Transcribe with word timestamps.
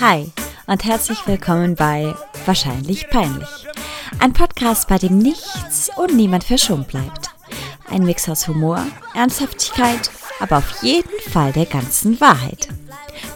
Hi 0.00 0.32
und 0.66 0.82
herzlich 0.84 1.26
willkommen 1.26 1.74
bei 1.74 2.14
Wahrscheinlich 2.46 3.10
Peinlich. 3.10 3.68
Ein 4.18 4.32
Podcast, 4.32 4.88
bei 4.88 4.96
dem 4.96 5.18
nichts 5.18 5.90
und 5.94 6.16
niemand 6.16 6.44
verschont 6.44 6.88
bleibt. 6.88 7.28
Ein 7.86 8.04
Mix 8.04 8.26
aus 8.26 8.48
Humor, 8.48 8.82
Ernsthaftigkeit, 9.14 10.10
aber 10.38 10.56
auf 10.56 10.82
jeden 10.82 11.20
Fall 11.30 11.52
der 11.52 11.66
ganzen 11.66 12.18
Wahrheit. 12.18 12.68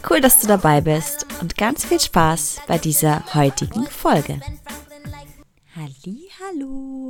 Cool, 0.09 0.23
dass 0.23 0.41
du 0.41 0.47
dabei 0.47 0.81
bist 0.81 1.27
und 1.43 1.59
ganz 1.59 1.85
viel 1.85 2.01
Spaß 2.01 2.63
bei 2.67 2.79
dieser 2.79 3.23
heutigen 3.35 3.87
Folge. 3.87 4.41
Hallo 5.77 7.04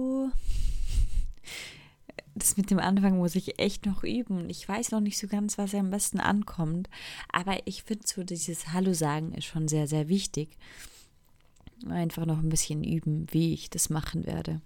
das 2.35 2.57
mit 2.57 2.71
dem 2.71 2.79
Anfang 2.79 3.19
muss 3.19 3.37
ich 3.37 3.59
echt 3.59 3.87
noch 3.87 4.03
üben. 4.03 4.51
Ich 4.51 4.69
weiß 4.69 4.91
noch 4.91 5.01
nicht 5.01 5.19
so 5.19 5.27
ganz, 5.27 5.57
was 5.57 5.75
am 5.75 5.91
besten 5.91 6.21
ankommt. 6.21 6.89
Aber 7.33 7.59
ich 7.67 7.85
finde 7.85 8.07
so, 8.07 8.25
dieses 8.25 8.73
Hallo 8.73 8.93
sagen 8.93 9.33
ist 9.33 9.45
schon 9.45 9.69
sehr, 9.69 9.87
sehr 9.87 10.09
wichtig. 10.09 10.57
Einfach 11.89 12.27
noch 12.27 12.39
ein 12.39 12.49
bisschen 12.49 12.83
üben, 12.83 13.27
wie 13.31 13.55
ich 13.55 13.71
das 13.71 13.91
machen 13.91 14.27
werde. 14.27 14.61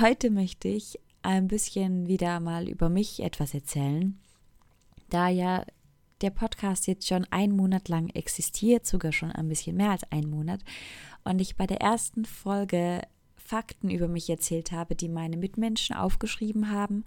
Heute 0.00 0.30
möchte 0.30 0.68
ich 0.68 0.98
ein 1.22 1.48
bisschen 1.48 2.08
wieder 2.08 2.40
mal 2.40 2.68
über 2.68 2.88
mich 2.88 3.20
etwas 3.20 3.54
erzählen. 3.54 4.18
Da 5.10 5.28
ja 5.28 5.64
der 6.20 6.30
Podcast 6.30 6.86
jetzt 6.86 7.06
schon 7.06 7.24
einen 7.30 7.56
Monat 7.56 7.88
lang 7.88 8.08
existiert, 8.10 8.86
sogar 8.86 9.12
schon 9.12 9.30
ein 9.32 9.48
bisschen 9.48 9.76
mehr 9.76 9.90
als 9.90 10.10
einen 10.10 10.30
Monat, 10.30 10.60
und 11.24 11.40
ich 11.40 11.56
bei 11.56 11.66
der 11.66 11.80
ersten 11.80 12.24
Folge 12.24 13.02
Fakten 13.48 13.88
über 13.88 14.08
mich 14.08 14.28
erzählt 14.28 14.72
habe, 14.72 14.94
die 14.94 15.08
meine 15.08 15.38
Mitmenschen 15.38 15.96
aufgeschrieben 15.96 16.70
haben 16.70 17.04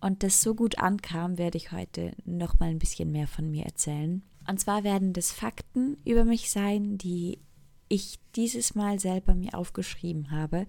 und 0.00 0.22
das 0.22 0.40
so 0.40 0.54
gut 0.54 0.78
ankam, 0.78 1.36
werde 1.36 1.58
ich 1.58 1.70
heute 1.70 2.12
noch 2.24 2.58
mal 2.58 2.70
ein 2.70 2.78
bisschen 2.78 3.12
mehr 3.12 3.28
von 3.28 3.50
mir 3.50 3.64
erzählen. 3.66 4.22
Und 4.48 4.58
zwar 4.58 4.84
werden 4.84 5.12
das 5.12 5.30
Fakten 5.30 5.98
über 6.06 6.24
mich 6.24 6.50
sein, 6.50 6.96
die 6.96 7.40
ich 7.88 8.18
dieses 8.36 8.74
Mal 8.74 8.98
selber 8.98 9.34
mir 9.34 9.52
aufgeschrieben 9.52 10.30
habe, 10.30 10.66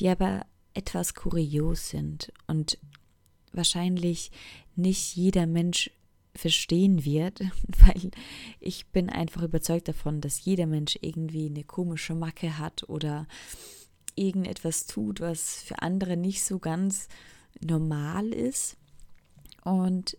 die 0.00 0.08
aber 0.08 0.44
etwas 0.74 1.14
kurios 1.14 1.90
sind 1.90 2.32
und 2.48 2.78
wahrscheinlich 3.52 4.32
nicht 4.74 5.14
jeder 5.14 5.46
Mensch 5.46 5.92
verstehen 6.34 7.04
wird, 7.04 7.40
weil 7.78 8.10
ich 8.58 8.86
bin 8.86 9.08
einfach 9.08 9.42
überzeugt 9.42 9.86
davon, 9.86 10.20
dass 10.20 10.44
jeder 10.44 10.66
Mensch 10.66 10.98
irgendwie 11.00 11.46
eine 11.46 11.62
komische 11.62 12.16
Macke 12.16 12.58
hat 12.58 12.88
oder 12.88 13.28
irgendetwas 14.14 14.86
tut, 14.86 15.20
was 15.20 15.62
für 15.62 15.80
andere 15.80 16.16
nicht 16.16 16.44
so 16.44 16.58
ganz 16.58 17.08
normal 17.60 18.28
ist. 18.28 18.76
Und 19.64 20.16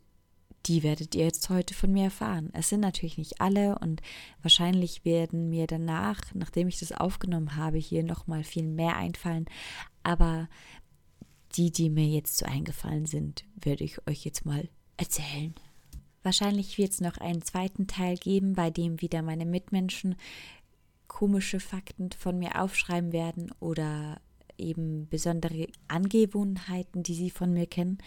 die 0.66 0.83
werdet 0.83 1.13
ihr 1.16 1.25
jetzt 1.25 1.50
heute 1.50 1.73
von 1.73 1.91
mir 1.91 2.05
erfahren. 2.05 2.50
Es 2.53 2.69
sind 2.69 2.80
natürlich 2.80 3.17
nicht 3.17 3.41
alle 3.41 3.77
und 3.80 4.02
wahrscheinlich 4.41 5.03
werden 5.03 5.50
mir 5.50 5.67
danach, 5.67 6.22
nachdem 6.33 6.69
ich 6.69 6.80
das 6.80 6.94
aufgenommen 6.94 7.58
habe, 7.58 7.77
hier 7.77 8.03
nochmal 8.03 8.44
viel 8.44 8.63
mehr 8.63 8.95
einfallen. 8.95 9.45
Aber 10.03 10.47
die, 11.55 11.72
die 11.72 11.89
mir 11.89 12.07
jetzt 12.07 12.38
so 12.38 12.45
eingefallen 12.45 13.05
sind, 13.05 13.44
werde 13.55 13.83
ich 13.83 14.07
euch 14.07 14.23
jetzt 14.23 14.45
mal 14.45 14.69
erzählen. 14.97 15.53
Wahrscheinlich 16.23 16.78
wird 16.78 16.91
es 16.91 17.02
noch 17.02 17.17
einen 17.17 17.41
zweiten 17.41 17.88
Teil 17.88 18.16
geben, 18.16 18.53
bei 18.53 18.69
dem 18.69 19.02
wieder 19.02 19.22
meine 19.22 19.45
Mitmenschen 19.45 20.16
komische 21.14 21.59
Fakten 21.59 22.09
von 22.11 22.39
mir 22.39 22.59
aufschreiben 22.59 23.14
werden 23.14 23.52
oder 23.59 24.19
eben 24.58 25.08
besondere 25.09 25.67
Angewohnheiten, 25.88 27.03
die 27.03 27.14
sie 27.14 27.30
von 27.30 27.53
mir 27.53 27.67
kennen. 27.67 28.00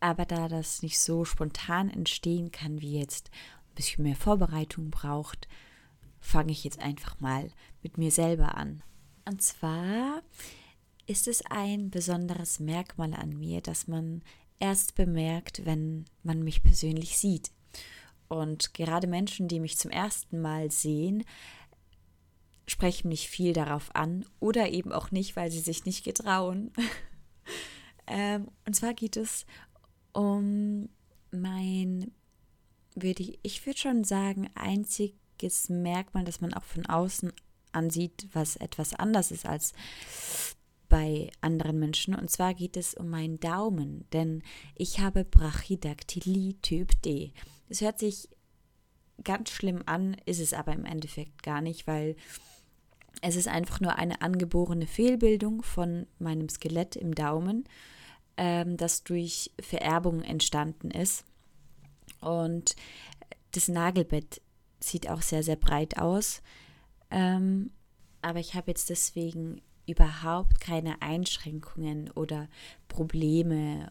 Aber 0.00 0.24
da 0.24 0.48
das 0.48 0.82
nicht 0.82 0.98
so 0.98 1.26
spontan 1.26 1.90
entstehen 1.90 2.50
kann, 2.50 2.80
wie 2.80 2.98
jetzt 2.98 3.30
ein 3.30 3.74
bisschen 3.74 4.04
mehr 4.04 4.16
Vorbereitung 4.16 4.90
braucht, 4.90 5.48
fange 6.18 6.52
ich 6.52 6.64
jetzt 6.64 6.80
einfach 6.80 7.20
mal 7.20 7.50
mit 7.82 7.98
mir 7.98 8.10
selber 8.10 8.54
an. 8.54 8.82
Und 9.26 9.42
zwar 9.42 10.22
ist 11.06 11.28
es 11.28 11.44
ein 11.44 11.90
besonderes 11.90 12.58
Merkmal 12.58 13.12
an 13.12 13.38
mir, 13.38 13.60
dass 13.60 13.86
man 13.86 14.22
erst 14.58 14.94
bemerkt, 14.94 15.66
wenn 15.66 16.06
man 16.22 16.42
mich 16.42 16.62
persönlich 16.62 17.18
sieht. 17.18 17.50
Und 18.28 18.72
gerade 18.72 19.08
Menschen, 19.08 19.46
die 19.46 19.60
mich 19.60 19.76
zum 19.76 19.90
ersten 19.90 20.40
Mal 20.40 20.70
sehen, 20.70 21.24
sprechen 22.70 23.08
mich 23.08 23.28
viel 23.28 23.52
darauf 23.52 23.94
an 23.96 24.24
oder 24.38 24.70
eben 24.70 24.92
auch 24.92 25.10
nicht, 25.10 25.34
weil 25.34 25.50
sie 25.50 25.58
sich 25.58 25.84
nicht 25.86 26.04
getrauen. 26.04 26.70
ähm, 28.06 28.46
und 28.64 28.74
zwar 28.76 28.94
geht 28.94 29.16
es 29.16 29.44
um 30.12 30.88
mein, 31.32 32.12
würde 32.94 33.24
ich, 33.24 33.40
ich 33.42 33.66
würde 33.66 33.78
schon 33.80 34.04
sagen, 34.04 34.48
einziges 34.54 35.68
Merkmal, 35.68 36.22
das 36.24 36.40
man 36.40 36.54
auch 36.54 36.62
von 36.62 36.86
außen 36.86 37.32
ansieht, 37.72 38.28
was 38.32 38.54
etwas 38.54 38.94
anders 38.94 39.32
ist 39.32 39.46
als 39.46 39.72
bei 40.88 41.32
anderen 41.40 41.80
Menschen. 41.80 42.14
Und 42.14 42.30
zwar 42.30 42.54
geht 42.54 42.76
es 42.76 42.94
um 42.94 43.08
meinen 43.08 43.40
Daumen, 43.40 44.06
denn 44.12 44.44
ich 44.76 45.00
habe 45.00 45.24
Brachydactylie 45.24 46.54
Typ 46.62 47.02
D. 47.02 47.32
Es 47.68 47.80
hört 47.80 47.98
sich 47.98 48.28
ganz 49.24 49.50
schlimm 49.50 49.82
an, 49.86 50.16
ist 50.24 50.40
es 50.40 50.54
aber 50.54 50.72
im 50.72 50.84
Endeffekt 50.84 51.42
gar 51.42 51.60
nicht, 51.60 51.88
weil 51.88 52.14
es 53.20 53.36
ist 53.36 53.48
einfach 53.48 53.80
nur 53.80 53.96
eine 53.96 54.22
angeborene 54.22 54.86
Fehlbildung 54.86 55.62
von 55.62 56.06
meinem 56.18 56.48
Skelett 56.48 56.96
im 56.96 57.14
Daumen, 57.14 57.64
ähm, 58.36 58.76
das 58.76 59.04
durch 59.04 59.50
Vererbung 59.60 60.22
entstanden 60.22 60.90
ist. 60.90 61.24
Und 62.20 62.76
das 63.52 63.68
Nagelbett 63.68 64.40
sieht 64.80 65.08
auch 65.08 65.22
sehr, 65.22 65.42
sehr 65.42 65.56
breit 65.56 65.98
aus. 65.98 66.42
Ähm, 67.10 67.70
aber 68.22 68.38
ich 68.38 68.54
habe 68.54 68.70
jetzt 68.70 68.90
deswegen 68.90 69.60
überhaupt 69.86 70.60
keine 70.60 71.02
Einschränkungen 71.02 72.10
oder 72.12 72.48
Probleme. 72.88 73.90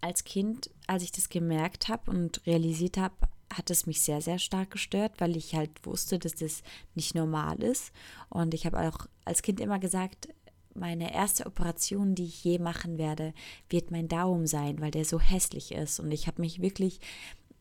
Als 0.00 0.24
Kind, 0.24 0.70
als 0.86 1.02
ich 1.02 1.10
das 1.10 1.28
gemerkt 1.28 1.88
habe 1.88 2.10
und 2.10 2.46
realisiert 2.46 2.96
habe, 2.96 3.16
hat 3.52 3.70
es 3.70 3.86
mich 3.86 4.02
sehr, 4.02 4.20
sehr 4.20 4.38
stark 4.38 4.70
gestört, 4.70 5.12
weil 5.18 5.36
ich 5.36 5.54
halt 5.54 5.70
wusste, 5.84 6.18
dass 6.18 6.34
das 6.34 6.62
nicht 6.94 7.14
normal 7.14 7.62
ist. 7.62 7.92
Und 8.28 8.54
ich 8.54 8.66
habe 8.66 8.80
auch 8.80 9.06
als 9.24 9.42
Kind 9.42 9.60
immer 9.60 9.78
gesagt, 9.78 10.28
meine 10.74 11.12
erste 11.12 11.46
Operation, 11.46 12.14
die 12.14 12.26
ich 12.26 12.44
je 12.44 12.58
machen 12.58 12.98
werde, 12.98 13.34
wird 13.68 13.90
mein 13.90 14.08
Daumen 14.08 14.46
sein, 14.46 14.80
weil 14.80 14.90
der 14.90 15.04
so 15.04 15.18
hässlich 15.18 15.72
ist. 15.72 15.98
Und 15.98 16.12
ich 16.12 16.26
habe 16.26 16.40
mich 16.40 16.60
wirklich 16.60 17.00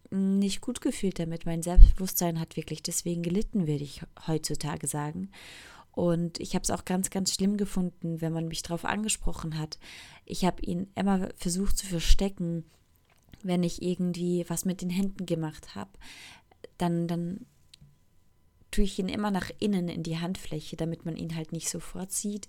nicht 0.09 0.61
gut 0.61 0.81
gefühlt 0.81 1.19
damit. 1.19 1.45
Mein 1.45 1.63
Selbstbewusstsein 1.63 2.39
hat 2.39 2.55
wirklich 2.55 2.83
deswegen 2.83 3.23
gelitten, 3.23 3.67
würde 3.67 3.83
ich 3.83 4.01
heutzutage 4.27 4.87
sagen. 4.87 5.31
Und 5.91 6.39
ich 6.39 6.53
habe 6.53 6.61
es 6.61 6.69
auch 6.69 6.85
ganz, 6.85 7.09
ganz 7.09 7.33
schlimm 7.33 7.57
gefunden, 7.57 8.21
wenn 8.21 8.31
man 8.31 8.47
mich 8.47 8.61
darauf 8.61 8.85
angesprochen 8.85 9.57
hat. 9.57 9.79
Ich 10.25 10.45
habe 10.45 10.61
ihn 10.61 10.91
immer 10.93 11.29
versucht 11.35 11.77
zu 11.77 11.87
verstecken 11.87 12.65
wenn 13.43 13.63
ich 13.63 13.81
irgendwie 13.81 14.45
was 14.47 14.65
mit 14.65 14.81
den 14.81 14.89
Händen 14.89 15.25
gemacht 15.25 15.75
habe, 15.75 15.91
dann, 16.77 17.07
dann 17.07 17.45
tue 18.71 18.83
ich 18.83 18.99
ihn 18.99 19.09
immer 19.09 19.31
nach 19.31 19.49
innen 19.59 19.87
in 19.87 20.03
die 20.03 20.19
Handfläche, 20.19 20.75
damit 20.75 21.05
man 21.05 21.15
ihn 21.15 21.35
halt 21.35 21.51
nicht 21.51 21.69
sofort 21.69 22.11
sieht. 22.11 22.47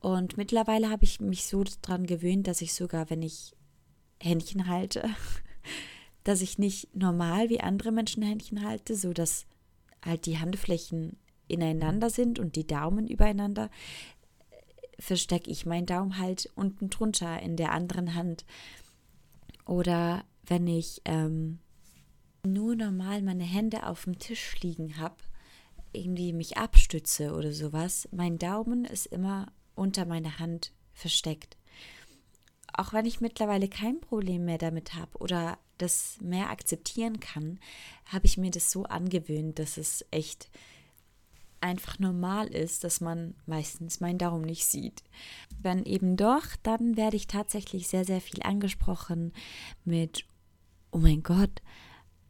Und 0.00 0.36
mittlerweile 0.36 0.88
habe 0.88 1.04
ich 1.04 1.20
mich 1.20 1.44
so 1.44 1.64
daran 1.82 2.06
gewöhnt, 2.06 2.46
dass 2.46 2.62
ich 2.62 2.72
sogar, 2.72 3.10
wenn 3.10 3.22
ich 3.22 3.54
Händchen 4.20 4.66
halte, 4.66 5.08
dass 6.24 6.40
ich 6.40 6.58
nicht 6.58 6.94
normal 6.94 7.48
wie 7.50 7.60
andere 7.60 7.92
Menschen 7.92 8.22
Händchen 8.22 8.64
halte, 8.64 8.96
so 8.96 9.12
dass 9.12 9.46
halt 10.04 10.26
die 10.26 10.38
Handflächen 10.38 11.18
ineinander 11.48 12.10
sind 12.10 12.38
und 12.38 12.56
die 12.56 12.66
Daumen 12.66 13.08
übereinander, 13.08 13.70
verstecke 14.98 15.50
ich 15.50 15.66
meinen 15.66 15.86
Daumen 15.86 16.18
halt 16.18 16.50
unten 16.54 16.90
drunter 16.90 17.40
in 17.40 17.56
der 17.56 17.72
anderen 17.72 18.14
Hand. 18.14 18.44
Oder 19.70 20.24
wenn 20.44 20.66
ich 20.66 21.00
ähm, 21.04 21.60
nur 22.44 22.74
normal 22.74 23.22
meine 23.22 23.44
Hände 23.44 23.86
auf 23.86 24.02
dem 24.02 24.18
Tisch 24.18 24.60
liegen 24.62 24.98
habe, 24.98 25.14
irgendwie 25.92 26.32
mich 26.32 26.56
abstütze 26.56 27.34
oder 27.34 27.52
sowas, 27.52 28.08
mein 28.10 28.36
Daumen 28.36 28.84
ist 28.84 29.06
immer 29.06 29.52
unter 29.76 30.06
meiner 30.06 30.40
Hand 30.40 30.72
versteckt. 30.92 31.56
Auch 32.72 32.92
wenn 32.92 33.06
ich 33.06 33.20
mittlerweile 33.20 33.68
kein 33.68 34.00
Problem 34.00 34.44
mehr 34.44 34.58
damit 34.58 34.94
habe 34.94 35.16
oder 35.18 35.56
das 35.78 36.18
mehr 36.20 36.50
akzeptieren 36.50 37.20
kann, 37.20 37.60
habe 38.06 38.26
ich 38.26 38.38
mir 38.38 38.50
das 38.50 38.72
so 38.72 38.82
angewöhnt, 38.86 39.60
dass 39.60 39.76
es 39.76 40.04
echt 40.10 40.50
einfach 41.60 41.98
normal 41.98 42.48
ist, 42.48 42.84
dass 42.84 43.00
man 43.00 43.34
meistens 43.46 44.00
meinen 44.00 44.18
Daumen 44.18 44.44
nicht 44.44 44.66
sieht. 44.66 45.02
Wenn 45.60 45.84
eben 45.84 46.16
doch, 46.16 46.44
dann 46.62 46.96
werde 46.96 47.16
ich 47.16 47.26
tatsächlich 47.26 47.88
sehr, 47.88 48.04
sehr 48.04 48.20
viel 48.20 48.42
angesprochen 48.42 49.32
mit, 49.84 50.24
oh 50.90 50.98
mein 50.98 51.22
Gott, 51.22 51.62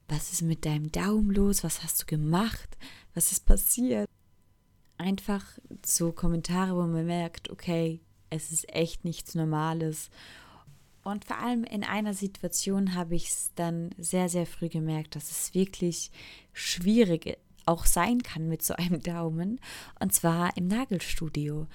was 0.09 0.32
ist 0.32 0.43
mit 0.43 0.65
deinem 0.65 0.91
Daumen 0.91 1.31
los? 1.31 1.62
Was 1.62 1.85
hast 1.85 2.03
du 2.03 2.06
gemacht? 2.06 2.77
Was 3.15 3.31
ist 3.31 3.47
passiert? 3.47 4.09
Einfach 4.99 5.44
so 5.87 6.12
Kommentare, 6.12 6.75
wo 6.75 6.82
man 6.82 7.06
merkt, 7.06 7.50
okay, 7.50 8.00
es 8.29 8.50
ist 8.53 8.73
echt 8.75 9.05
nichts 9.05 9.35
Normales. 9.35 10.11
Und 11.03 11.25
vor 11.25 11.38
allem 11.38 11.65
in 11.65 11.85
einer 11.85 12.12
Situation 12.12 12.94
habe 12.94 13.15
ich 13.15 13.29
es 13.29 13.53
dann 13.55 13.91
sehr, 13.97 14.29
sehr 14.29 14.47
früh 14.47 14.69
gemerkt, 14.69 15.17
dass 15.17 15.31
es 15.31 15.55
wirklich 15.55 16.11
schwierig 16.53 17.38
auch 17.70 17.87
sein 17.87 18.22
kann 18.22 18.49
mit 18.49 18.62
so 18.62 18.75
einem 18.75 19.02
Daumen. 19.02 19.61
Und 20.00 20.12
zwar 20.12 20.56
im 20.56 20.67
Nagelstudio. 20.67 21.67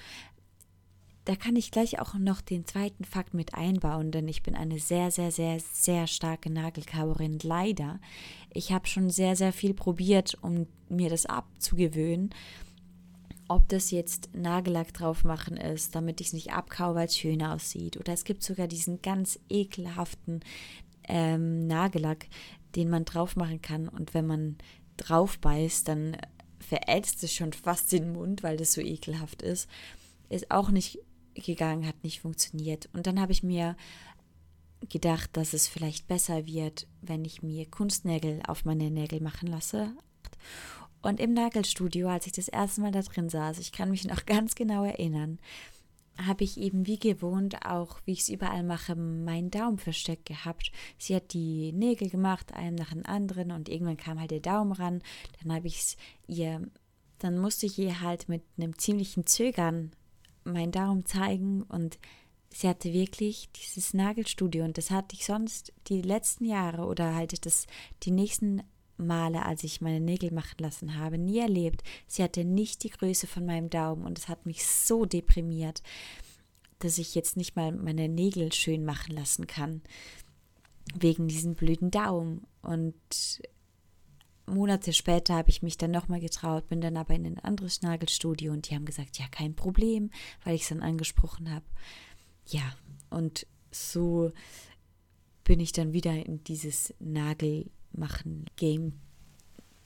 Da 1.23 1.35
kann 1.35 1.55
ich 1.55 1.71
gleich 1.71 1.99
auch 1.99 2.13
noch 2.13 2.41
den 2.41 2.67
zweiten 2.67 3.03
Fakt 3.03 3.33
mit 3.33 3.55
einbauen, 3.55 4.11
denn 4.11 4.27
ich 4.27 4.43
bin 4.43 4.53
eine 4.53 4.77
sehr, 4.77 5.09
sehr, 5.09 5.31
sehr, 5.31 5.59
sehr 5.59 6.05
starke 6.05 6.51
Nagelkauerin. 6.51 7.39
Leider. 7.41 7.99
Ich 8.53 8.71
habe 8.71 8.85
schon 8.85 9.09
sehr, 9.09 9.35
sehr 9.35 9.51
viel 9.51 9.73
probiert, 9.73 10.37
um 10.41 10.67
mir 10.87 11.09
das 11.09 11.25
abzugewöhnen 11.25 12.29
ob 13.47 13.69
das 13.69 13.91
jetzt 13.91 14.29
Nagellack 14.33 14.93
drauf 14.93 15.23
machen 15.23 15.57
ist, 15.57 15.95
damit 15.95 16.19
ich 16.19 16.27
es 16.27 16.33
nicht 16.33 16.53
abkau, 16.53 16.95
weil 16.95 17.05
es 17.05 17.17
schön 17.17 17.43
aussieht. 17.43 17.97
Oder 17.97 18.13
es 18.13 18.23
gibt 18.23 18.43
sogar 18.43 18.67
diesen 18.67 19.01
ganz 19.01 19.39
ekelhaften 19.49 20.39
ähm, 21.07 21.67
Nagellack, 21.67 22.27
den 22.75 22.89
man 22.89 23.05
drauf 23.05 23.35
machen 23.35 23.61
kann. 23.61 23.87
Und 23.87 24.13
wenn 24.13 24.25
man 24.25 24.57
drauf 24.97 25.39
beißt, 25.39 25.87
dann 25.87 26.17
verätzt 26.59 27.23
es 27.23 27.33
schon 27.33 27.53
fast 27.53 27.91
den 27.91 28.13
Mund, 28.13 28.43
weil 28.43 28.57
das 28.57 28.73
so 28.73 28.81
ekelhaft 28.81 29.41
ist. 29.41 29.69
Ist 30.29 30.51
auch 30.51 30.69
nicht 30.69 30.99
gegangen, 31.33 31.87
hat 31.87 32.03
nicht 32.03 32.21
funktioniert. 32.21 32.89
Und 32.93 33.07
dann 33.07 33.19
habe 33.19 33.31
ich 33.31 33.43
mir 33.43 33.75
gedacht, 34.89 35.31
dass 35.33 35.53
es 35.53 35.67
vielleicht 35.67 36.07
besser 36.07 36.45
wird, 36.45 36.87
wenn 37.01 37.25
ich 37.25 37.41
mir 37.41 37.65
Kunstnägel 37.69 38.41
auf 38.47 38.65
meine 38.65 38.89
Nägel 38.91 39.21
machen 39.21 39.47
lasse. 39.47 39.91
Und 41.01 41.19
im 41.19 41.33
Nagelstudio, 41.33 42.09
als 42.09 42.25
ich 42.25 42.33
das 42.33 42.47
erste 42.47 42.81
Mal 42.81 42.91
da 42.91 43.01
drin 43.01 43.29
saß, 43.29 43.59
ich 43.59 43.71
kann 43.71 43.91
mich 43.91 44.05
noch 44.05 44.25
ganz 44.25 44.55
genau 44.55 44.83
erinnern, 44.83 45.39
habe 46.17 46.43
ich 46.43 46.57
eben 46.57 46.87
wie 46.87 46.99
gewohnt 46.99 47.65
auch, 47.65 47.99
wie 48.05 48.13
ich 48.13 48.21
es 48.21 48.29
überall 48.29 48.63
mache, 48.63 48.95
meinen 48.95 49.51
Daumen 49.51 49.77
versteckt 49.77 50.25
gehabt. 50.25 50.71
Sie 50.97 51.15
hat 51.15 51.33
die 51.33 51.71
Nägel 51.73 52.09
gemacht, 52.09 52.53
einen 52.53 52.75
nach 52.75 52.91
dem 52.91 53.05
anderen 53.05 53.51
und 53.51 53.69
irgendwann 53.69 53.97
kam 53.97 54.19
halt 54.19 54.31
der 54.31 54.39
Daumen 54.39 54.71
ran. 54.71 55.01
Dann 55.41 55.53
habe 55.53 55.67
ich 55.67 55.77
es 55.77 55.97
ihr, 56.27 56.61
dann 57.19 57.37
musste 57.37 57.65
ich 57.65 57.77
ihr 57.77 58.01
halt 58.01 58.29
mit 58.29 58.43
einem 58.57 58.77
ziemlichen 58.77 59.25
Zögern 59.25 59.91
meinen 60.43 60.71
Daumen 60.71 61.05
zeigen 61.05 61.63
und 61.63 61.97
sie 62.49 62.69
hatte 62.69 62.93
wirklich 62.93 63.49
dieses 63.51 63.93
Nagelstudio 63.93 64.63
und 64.63 64.77
das 64.77 64.91
hatte 64.91 65.15
ich 65.15 65.25
sonst 65.25 65.73
die 65.87 66.01
letzten 66.01 66.45
Jahre 66.45 66.85
oder 66.85 67.15
halt 67.15 67.45
das 67.45 67.67
die 68.03 68.11
nächsten 68.11 68.63
Male, 68.97 69.45
als 69.45 69.63
ich 69.63 69.81
meine 69.81 69.99
Nägel 69.99 70.31
machen 70.31 70.57
lassen 70.59 70.97
habe, 70.97 71.17
nie 71.17 71.39
erlebt. 71.39 71.83
Sie 72.07 72.23
hatte 72.23 72.45
nicht 72.45 72.83
die 72.83 72.89
Größe 72.89 73.27
von 73.27 73.45
meinem 73.45 73.69
Daumen 73.69 74.05
und 74.05 74.17
es 74.17 74.27
hat 74.27 74.45
mich 74.45 74.65
so 74.65 75.05
deprimiert, 75.05 75.81
dass 76.79 76.97
ich 76.97 77.15
jetzt 77.15 77.37
nicht 77.37 77.55
mal 77.55 77.71
meine 77.71 78.07
Nägel 78.09 78.53
schön 78.53 78.85
machen 78.85 79.15
lassen 79.15 79.47
kann. 79.47 79.81
Wegen 80.93 81.27
diesem 81.27 81.55
blöden 81.55 81.91
Daumen. 81.91 82.45
Und 82.61 83.41
Monate 84.45 84.93
später 84.93 85.35
habe 85.35 85.49
ich 85.49 85.63
mich 85.63 85.77
dann 85.77 85.91
nochmal 85.91 86.19
getraut, 86.19 86.67
bin 86.67 86.81
dann 86.81 86.97
aber 86.97 87.15
in 87.15 87.25
ein 87.25 87.39
anderes 87.39 87.81
Nagelstudio 87.81 88.53
und 88.53 88.69
die 88.69 88.75
haben 88.75 88.85
gesagt, 88.85 89.17
ja, 89.17 89.27
kein 89.27 89.55
Problem, 89.55 90.11
weil 90.43 90.55
ich 90.55 90.63
es 90.63 90.69
dann 90.69 90.81
angesprochen 90.81 91.51
habe. 91.51 91.65
Ja, 92.47 92.75
und 93.09 93.47
so 93.71 94.31
bin 95.43 95.59
ich 95.59 95.71
dann 95.71 95.93
wieder 95.93 96.13
in 96.13 96.43
dieses 96.43 96.93
Nagel 96.99 97.69
machen 97.97 98.45
Game 98.55 98.99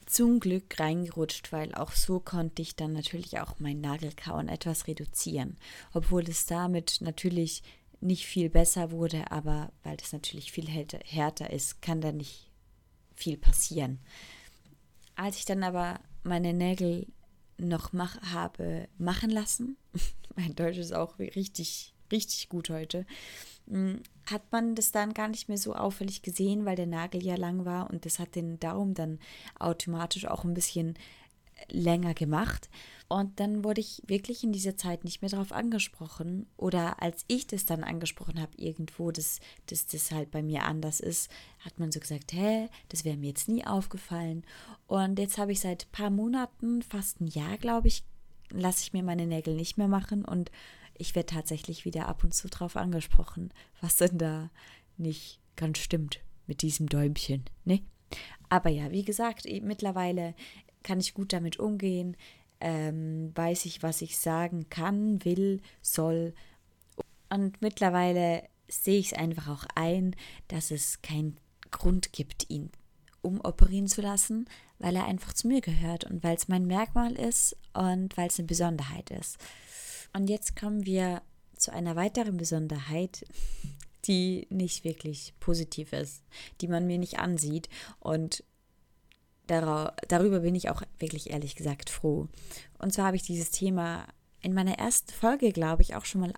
zum 0.06 0.40
Glück 0.40 0.80
reingerutscht, 0.80 1.52
weil 1.52 1.72
auch 1.74 1.92
so 1.92 2.18
konnte 2.18 2.62
ich 2.62 2.74
dann 2.74 2.92
natürlich 2.92 3.38
auch 3.38 3.60
mein 3.60 3.80
Nagelkauen 3.80 4.48
etwas 4.48 4.88
reduzieren. 4.88 5.56
Obwohl 5.92 6.24
es 6.28 6.46
damit 6.46 6.98
natürlich 7.00 7.62
nicht 8.00 8.26
viel 8.26 8.50
besser 8.50 8.90
wurde, 8.90 9.30
aber 9.30 9.72
weil 9.84 9.96
das 9.96 10.12
natürlich 10.12 10.50
viel 10.50 10.68
härter 10.68 11.50
ist, 11.50 11.80
kann 11.80 12.00
da 12.00 12.10
nicht 12.12 12.50
viel 13.14 13.36
passieren. 13.36 14.00
Als 15.14 15.36
ich 15.36 15.44
dann 15.44 15.62
aber 15.62 16.00
meine 16.22 16.54
Nägel 16.54 17.06
noch 17.58 17.92
mach, 17.92 18.20
habe 18.32 18.88
machen 18.98 19.30
lassen, 19.30 19.76
mein 20.36 20.56
Deutsch 20.56 20.78
ist 20.78 20.92
auch 20.92 21.18
richtig, 21.18 21.94
richtig 22.10 22.48
gut 22.48 22.70
heute, 22.70 23.06
hat 24.30 24.42
man 24.50 24.74
das 24.74 24.92
dann 24.92 25.14
gar 25.14 25.28
nicht 25.28 25.48
mehr 25.48 25.58
so 25.58 25.74
auffällig 25.74 26.22
gesehen, 26.22 26.64
weil 26.64 26.76
der 26.76 26.86
Nagel 26.86 27.24
ja 27.24 27.36
lang 27.36 27.64
war 27.64 27.90
und 27.90 28.04
das 28.04 28.18
hat 28.18 28.34
den 28.34 28.58
Daumen 28.58 28.94
dann 28.94 29.18
automatisch 29.58 30.26
auch 30.26 30.44
ein 30.44 30.54
bisschen 30.54 30.94
länger 31.68 32.14
gemacht. 32.14 32.68
Und 33.08 33.40
dann 33.40 33.64
wurde 33.64 33.80
ich 33.80 34.02
wirklich 34.06 34.44
in 34.44 34.52
dieser 34.52 34.76
Zeit 34.76 35.02
nicht 35.02 35.20
mehr 35.20 35.30
darauf 35.30 35.50
angesprochen. 35.50 36.46
Oder 36.56 37.02
als 37.02 37.24
ich 37.26 37.46
das 37.46 37.64
dann 37.64 37.82
angesprochen 37.82 38.40
habe, 38.40 38.52
irgendwo, 38.56 39.10
dass, 39.10 39.40
dass 39.66 39.86
das 39.86 40.12
halt 40.12 40.30
bei 40.30 40.42
mir 40.42 40.64
anders 40.64 41.00
ist, 41.00 41.28
hat 41.58 41.78
man 41.80 41.90
so 41.90 41.98
gesagt, 41.98 42.32
hä, 42.32 42.68
das 42.88 43.04
wäre 43.04 43.16
mir 43.16 43.28
jetzt 43.28 43.48
nie 43.48 43.66
aufgefallen. 43.66 44.44
Und 44.86 45.18
jetzt 45.18 45.38
habe 45.38 45.52
ich 45.52 45.60
seit 45.60 45.86
ein 45.86 45.92
paar 45.92 46.10
Monaten, 46.10 46.82
fast 46.82 47.20
ein 47.20 47.26
Jahr, 47.26 47.58
glaube 47.58 47.88
ich, 47.88 48.04
lasse 48.52 48.82
ich 48.82 48.92
mir 48.92 49.02
meine 49.02 49.26
Nägel 49.26 49.54
nicht 49.54 49.76
mehr 49.76 49.88
machen 49.88 50.24
und 50.24 50.50
ich 51.00 51.14
werde 51.14 51.34
tatsächlich 51.34 51.84
wieder 51.84 52.08
ab 52.08 52.24
und 52.24 52.34
zu 52.34 52.48
drauf 52.48 52.76
angesprochen, 52.76 53.52
was 53.80 53.96
denn 53.96 54.18
da 54.18 54.50
nicht 54.96 55.40
ganz 55.56 55.78
stimmt 55.78 56.20
mit 56.46 56.62
diesem 56.62 56.88
Däumchen, 56.88 57.44
ne? 57.64 57.82
Aber 58.48 58.70
ja, 58.70 58.90
wie 58.90 59.04
gesagt, 59.04 59.46
mittlerweile 59.62 60.34
kann 60.82 60.98
ich 60.98 61.14
gut 61.14 61.32
damit 61.32 61.58
umgehen, 61.58 62.16
ähm, 62.60 63.32
weiß 63.34 63.64
ich, 63.66 63.82
was 63.82 64.02
ich 64.02 64.18
sagen 64.18 64.68
kann, 64.68 65.24
will, 65.24 65.60
soll. 65.80 66.34
Und 67.28 67.62
mittlerweile 67.62 68.42
sehe 68.68 68.98
ich 68.98 69.12
es 69.12 69.18
einfach 69.18 69.48
auch 69.48 69.66
ein, 69.76 70.16
dass 70.48 70.70
es 70.70 71.00
keinen 71.02 71.38
Grund 71.70 72.12
gibt, 72.12 72.50
ihn 72.50 72.70
umoperieren 73.22 73.86
zu 73.86 74.00
lassen, 74.02 74.46
weil 74.78 74.96
er 74.96 75.04
einfach 75.04 75.32
zu 75.34 75.46
mir 75.46 75.60
gehört 75.60 76.04
und 76.04 76.24
weil 76.24 76.36
es 76.36 76.48
mein 76.48 76.66
Merkmal 76.66 77.12
ist 77.12 77.56
und 77.74 78.16
weil 78.16 78.28
es 78.28 78.38
eine 78.38 78.46
Besonderheit 78.46 79.10
ist. 79.10 79.38
Und 80.12 80.28
jetzt 80.28 80.56
kommen 80.56 80.86
wir 80.86 81.22
zu 81.56 81.72
einer 81.72 81.96
weiteren 81.96 82.36
Besonderheit, 82.36 83.24
die 84.06 84.46
nicht 84.50 84.84
wirklich 84.84 85.34
positiv 85.40 85.92
ist, 85.92 86.22
die 86.60 86.68
man 86.68 86.86
mir 86.86 86.98
nicht 86.98 87.18
ansieht. 87.18 87.68
Und 87.98 88.44
darüber 89.46 90.40
bin 90.40 90.54
ich 90.54 90.70
auch 90.70 90.82
wirklich 90.98 91.30
ehrlich 91.30 91.56
gesagt 91.56 91.90
froh. 91.90 92.28
Und 92.78 92.92
zwar 92.92 93.06
habe 93.06 93.16
ich 93.16 93.22
dieses 93.22 93.50
Thema 93.50 94.06
in 94.40 94.54
meiner 94.54 94.78
ersten 94.78 95.12
Folge, 95.12 95.52
glaube 95.52 95.82
ich, 95.82 95.96
auch 95.96 96.04
schon 96.04 96.22
mal 96.22 96.32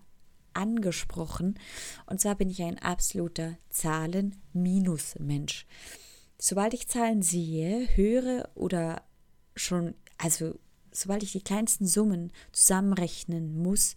angesprochen. 0.55 1.59
Und 2.07 2.21
zwar 2.21 2.35
bin 2.35 2.51
ich 2.51 2.63
ein 2.63 2.79
absoluter 2.79 3.57
Zahlen-Minus-Mensch. 3.71 5.67
Sobald 6.39 6.75
ich 6.75 6.89
Zahlen 6.89 7.23
sehe, 7.23 7.87
höre 7.95 8.49
oder 8.55 9.03
schon, 9.55 9.95
also 10.19 10.59
sobald 10.93 11.23
ich 11.23 11.33
die 11.33 11.43
kleinsten 11.43 11.87
Summen 11.87 12.33
zusammenrechnen 12.53 13.63
muss, 13.63 13.95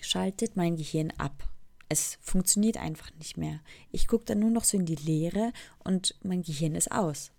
schaltet 0.00 0.56
mein 0.56 0.76
Gehirn 0.76 1.12
ab. 1.18 1.48
Es 1.88 2.18
funktioniert 2.20 2.76
einfach 2.76 3.10
nicht 3.18 3.36
mehr. 3.36 3.60
Ich 3.90 4.06
gucke 4.06 4.24
dann 4.26 4.38
nur 4.38 4.50
noch 4.50 4.64
so 4.64 4.76
in 4.76 4.86
die 4.86 4.94
Leere 4.94 5.52
und 5.82 6.14
mein 6.22 6.42
Gehirn 6.42 6.74
ist 6.74 6.92
aus. 6.92 7.32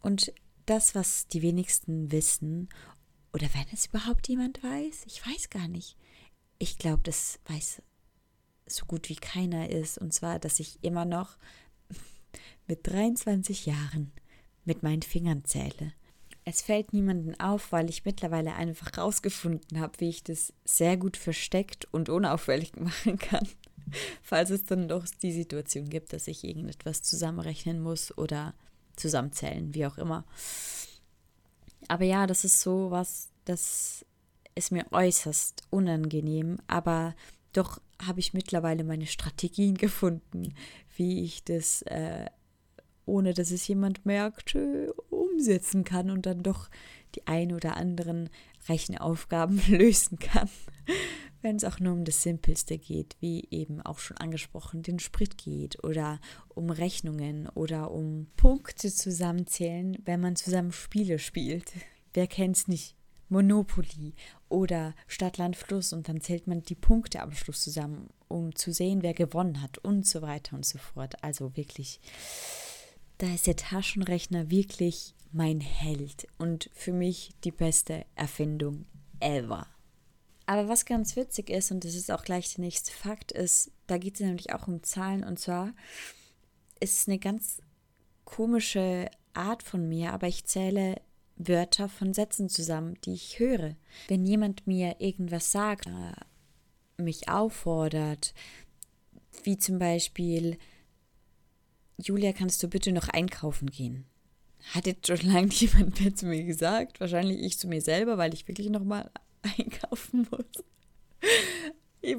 Und 0.00 0.32
das, 0.66 0.94
was 0.94 1.28
die 1.28 1.42
wenigsten 1.42 2.10
wissen, 2.10 2.68
oder 3.32 3.48
wenn 3.54 3.66
es 3.72 3.86
überhaupt 3.86 4.28
jemand 4.28 4.62
weiß, 4.62 5.04
ich 5.06 5.24
weiß 5.24 5.50
gar 5.50 5.68
nicht. 5.68 5.96
Ich 6.58 6.78
glaube, 6.78 7.02
das 7.04 7.38
weiß 7.46 7.82
so 8.66 8.84
gut 8.86 9.08
wie 9.08 9.16
keiner 9.16 9.70
ist. 9.70 9.98
Und 9.98 10.12
zwar, 10.12 10.38
dass 10.38 10.60
ich 10.60 10.82
immer 10.82 11.04
noch 11.04 11.36
mit 12.66 12.86
23 12.86 13.66
Jahren 13.66 14.12
mit 14.64 14.82
meinen 14.82 15.02
Fingern 15.02 15.44
zähle. 15.44 15.92
Es 16.48 16.62
fällt 16.62 16.92
niemandem 16.92 17.34
auf, 17.40 17.72
weil 17.72 17.90
ich 17.90 18.04
mittlerweile 18.04 18.54
einfach 18.54 18.96
rausgefunden 18.96 19.80
habe, 19.80 19.98
wie 19.98 20.08
ich 20.08 20.22
das 20.22 20.52
sehr 20.64 20.96
gut 20.96 21.16
versteckt 21.16 21.88
und 21.90 22.08
unauffällig 22.08 22.76
machen 22.80 23.18
kann. 23.18 23.48
Falls 24.22 24.50
es 24.50 24.64
dann 24.64 24.86
doch 24.88 25.04
die 25.22 25.32
Situation 25.32 25.88
gibt, 25.88 26.12
dass 26.12 26.28
ich 26.28 26.44
irgendetwas 26.44 27.02
zusammenrechnen 27.02 27.80
muss 27.80 28.16
oder 28.16 28.54
zusammenzählen, 28.94 29.74
wie 29.74 29.86
auch 29.86 29.98
immer. 29.98 30.24
Aber 31.88 32.04
ja, 32.04 32.28
das 32.28 32.44
ist 32.44 32.60
so 32.60 32.92
was, 32.92 33.28
das 33.44 34.06
ist 34.54 34.70
mir 34.70 34.86
äußerst 34.92 35.64
unangenehm, 35.70 36.58
aber 36.68 37.16
doch 37.52 37.80
habe 38.00 38.20
ich 38.20 38.34
mittlerweile 38.34 38.84
meine 38.84 39.06
Strategien 39.06 39.74
gefunden, 39.78 40.54
wie 40.94 41.24
ich 41.24 41.42
das, 41.42 41.82
äh, 41.82 42.26
ohne 43.04 43.34
dass 43.34 43.50
es 43.50 43.66
jemand 43.66 44.06
merkt, 44.06 44.56
umsetzen 45.36 45.84
kann 45.84 46.10
und 46.10 46.26
dann 46.26 46.42
doch 46.42 46.68
die 47.14 47.26
ein 47.26 47.52
oder 47.52 47.76
anderen 47.76 48.28
Rechenaufgaben 48.68 49.60
lösen 49.68 50.18
kann, 50.18 50.48
wenn 51.42 51.56
es 51.56 51.64
auch 51.64 51.78
nur 51.78 51.92
um 51.92 52.04
das 52.04 52.22
Simpelste 52.22 52.78
geht, 52.78 53.16
wie 53.20 53.46
eben 53.50 53.80
auch 53.80 53.98
schon 53.98 54.16
angesprochen, 54.16 54.82
den 54.82 54.98
Sprit 54.98 55.38
geht 55.38 55.82
oder 55.84 56.20
um 56.48 56.70
Rechnungen 56.70 57.48
oder 57.50 57.90
um 57.90 58.26
Punkte 58.36 58.92
zusammenzählen, 58.92 59.98
wenn 60.04 60.20
man 60.20 60.36
zusammen 60.36 60.72
Spiele 60.72 61.18
spielt. 61.18 61.72
Wer 62.14 62.26
kennt 62.26 62.56
es 62.56 62.68
nicht? 62.68 62.96
Monopoly 63.28 64.14
Oder 64.48 64.94
Stadt, 65.08 65.36
Land, 65.36 65.56
Fluss 65.56 65.92
und 65.92 66.08
dann 66.08 66.20
zählt 66.20 66.46
man 66.46 66.62
die 66.62 66.76
Punkte 66.76 67.22
am 67.22 67.32
Schluss 67.32 67.62
zusammen, 67.62 68.08
um 68.28 68.54
zu 68.54 68.72
sehen, 68.72 69.02
wer 69.02 69.14
gewonnen 69.14 69.62
hat 69.62 69.78
und 69.78 70.06
so 70.06 70.22
weiter 70.22 70.54
und 70.54 70.64
so 70.64 70.78
fort. 70.78 71.22
Also 71.24 71.56
wirklich, 71.56 72.00
da 73.18 73.26
ist 73.34 73.48
der 73.48 73.56
Taschenrechner 73.56 74.48
wirklich 74.50 75.15
mein 75.36 75.60
Held 75.60 76.26
und 76.38 76.70
für 76.72 76.92
mich 76.92 77.34
die 77.44 77.50
beste 77.50 78.06
Erfindung 78.14 78.86
ever. 79.20 79.66
Aber 80.46 80.68
was 80.68 80.86
ganz 80.86 81.14
witzig 81.14 81.50
ist, 81.50 81.70
und 81.70 81.84
das 81.84 81.94
ist 81.94 82.10
auch 82.10 82.24
gleich 82.24 82.54
der 82.54 82.64
nächste 82.64 82.92
Fakt, 82.92 83.32
ist, 83.32 83.70
da 83.86 83.98
geht 83.98 84.14
es 84.14 84.20
nämlich 84.20 84.54
auch 84.54 84.66
um 84.66 84.82
Zahlen 84.82 85.24
und 85.24 85.38
zwar 85.38 85.74
ist 86.80 87.00
es 87.00 87.08
eine 87.08 87.18
ganz 87.18 87.60
komische 88.24 89.10
Art 89.34 89.62
von 89.62 89.88
mir, 89.88 90.12
aber 90.12 90.26
ich 90.26 90.46
zähle 90.46 91.00
Wörter 91.36 91.88
von 91.88 92.14
Sätzen 92.14 92.48
zusammen, 92.48 92.98
die 93.04 93.12
ich 93.12 93.38
höre. 93.38 93.76
Wenn 94.08 94.24
jemand 94.24 94.66
mir 94.66 94.96
irgendwas 95.00 95.52
sagt, 95.52 95.86
äh, 95.86 97.02
mich 97.02 97.28
auffordert, 97.28 98.32
wie 99.44 99.58
zum 99.58 99.78
Beispiel, 99.78 100.56
Julia, 101.98 102.32
kannst 102.32 102.62
du 102.62 102.68
bitte 102.68 102.92
noch 102.92 103.08
einkaufen 103.08 103.68
gehen? 103.68 104.06
Hat 104.74 104.86
jetzt 104.86 105.06
schon 105.06 105.20
lange 105.32 105.52
jemand 105.52 106.00
mehr 106.00 106.14
zu 106.14 106.26
mir 106.26 106.44
gesagt, 106.44 107.00
wahrscheinlich 107.00 107.40
ich 107.40 107.58
zu 107.58 107.68
mir 107.68 107.80
selber, 107.80 108.18
weil 108.18 108.34
ich 108.34 108.48
wirklich 108.48 108.70
noch 108.70 108.84
mal 108.84 109.10
einkaufen 109.58 110.26
muss. 110.30 110.64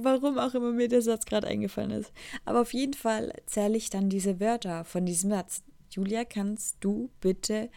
Warum 0.04 0.38
auch 0.38 0.54
immer 0.54 0.72
mir 0.72 0.90
der 0.90 1.02
Satz 1.02 1.26
gerade 1.26 1.48
eingefallen 1.48 1.92
ist. 1.92 2.12
Aber 2.44 2.62
auf 2.62 2.74
jeden 2.74 2.94
Fall 2.94 3.32
zähle 3.46 3.78
ich 3.78 3.90
dann 3.90 4.10
diese 4.10 4.40
Wörter 4.40 4.84
von 4.84 5.06
diesem 5.06 5.30
Satz. 5.30 5.64
Julia, 5.92 6.26
kannst 6.26 6.78
du 6.82 7.10
bitte 7.22 7.70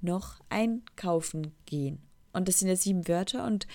noch 0.00 0.40
einkaufen 0.50 1.54
gehen? 1.64 2.00
Und 2.32 2.48
das 2.48 2.58
sind 2.58 2.68
ja 2.68 2.76
sieben 2.76 3.08
Wörter 3.08 3.46
und 3.46 3.66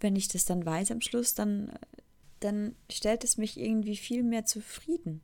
wenn 0.00 0.16
ich 0.16 0.28
das 0.28 0.44
dann 0.44 0.64
weiß 0.64 0.90
am 0.90 1.00
Schluss, 1.00 1.34
dann, 1.34 1.72
dann 2.40 2.76
stellt 2.90 3.24
es 3.24 3.36
mich 3.36 3.58
irgendwie 3.58 3.96
viel 3.96 4.22
mehr 4.22 4.44
zufrieden. 4.44 5.22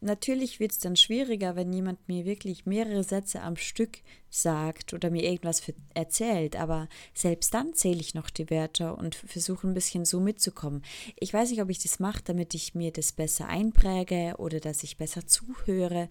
Natürlich 0.00 0.60
wird 0.60 0.72
es 0.72 0.78
dann 0.78 0.94
schwieriger, 0.94 1.56
wenn 1.56 1.72
jemand 1.72 2.06
mir 2.06 2.26
wirklich 2.26 2.66
mehrere 2.66 3.02
Sätze 3.02 3.40
am 3.40 3.56
Stück 3.56 3.98
sagt 4.28 4.92
oder 4.92 5.10
mir 5.10 5.24
irgendwas 5.24 5.62
erzählt, 5.94 6.54
aber 6.54 6.88
selbst 7.14 7.54
dann 7.54 7.72
zähle 7.72 8.00
ich 8.00 8.14
noch 8.14 8.28
die 8.28 8.50
Wörter 8.50 8.98
und 8.98 9.14
versuche 9.14 9.66
ein 9.66 9.74
bisschen 9.74 10.04
so 10.04 10.20
mitzukommen. 10.20 10.82
Ich 11.18 11.32
weiß 11.32 11.50
nicht, 11.50 11.62
ob 11.62 11.70
ich 11.70 11.78
das 11.78 11.98
mache, 11.98 12.22
damit 12.22 12.52
ich 12.52 12.74
mir 12.74 12.92
das 12.92 13.12
besser 13.12 13.48
einpräge 13.48 14.34
oder 14.36 14.60
dass 14.60 14.82
ich 14.82 14.98
besser 14.98 15.26
zuhöre, 15.26 16.10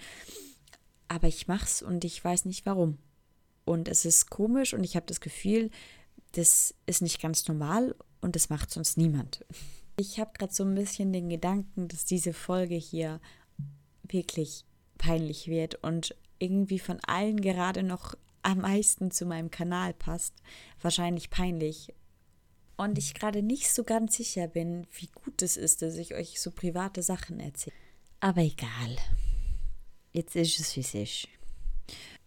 aber 1.07 1.27
ich 1.27 1.47
mache 1.47 1.65
es 1.65 1.81
und 1.83 2.03
ich 2.03 2.23
weiß 2.23 2.45
nicht 2.45 2.65
warum. 2.65 2.97
Und 3.65 3.87
es 3.87 4.03
ist 4.03 4.31
komisch 4.31 4.73
und 4.73 4.83
ich 4.83 4.95
habe 4.95 5.05
das 5.05 5.21
Gefühl, 5.21 5.69
das 6.31 6.73
ist 6.87 7.01
nicht 7.03 7.21
ganz 7.21 7.47
normal 7.47 7.95
und 8.21 8.35
das 8.35 8.49
macht 8.49 8.71
sonst 8.71 8.97
niemand. 8.97 9.45
Ich 9.97 10.19
habe 10.19 10.31
gerade 10.37 10.53
so 10.53 10.65
ein 10.65 10.75
bisschen 10.75 11.13
den 11.13 11.29
Gedanken, 11.29 11.87
dass 11.87 12.03
diese 12.03 12.33
Folge 12.33 12.75
hier 12.75 13.21
wirklich 14.09 14.65
peinlich 14.97 15.47
wird 15.47 15.75
und 15.83 16.15
irgendwie 16.39 16.79
von 16.79 16.99
allen 17.05 17.41
gerade 17.41 17.83
noch 17.83 18.15
am 18.43 18.59
meisten 18.59 19.11
zu 19.11 19.25
meinem 19.25 19.49
Kanal 19.51 19.93
passt. 19.93 20.33
Wahrscheinlich 20.81 21.29
peinlich. 21.29 21.93
Und 22.77 22.97
ich 22.97 23.13
gerade 23.13 23.41
nicht 23.41 23.71
so 23.71 23.83
ganz 23.83 24.17
sicher 24.17 24.47
bin, 24.47 24.85
wie 24.91 25.07
gut 25.07 25.41
es 25.41 25.57
ist, 25.57 25.81
dass 25.81 25.95
ich 25.95 26.13
euch 26.13 26.39
so 26.39 26.51
private 26.51 27.01
Sachen 27.01 27.39
erzähle. 27.39 27.75
Aber 28.19 28.41
egal. 28.41 28.97
Jetzt 30.11 30.35
ist 30.35 30.59
es, 30.59 30.75
wie 30.75 30.81
es 30.81 30.93
ist. 30.93 31.27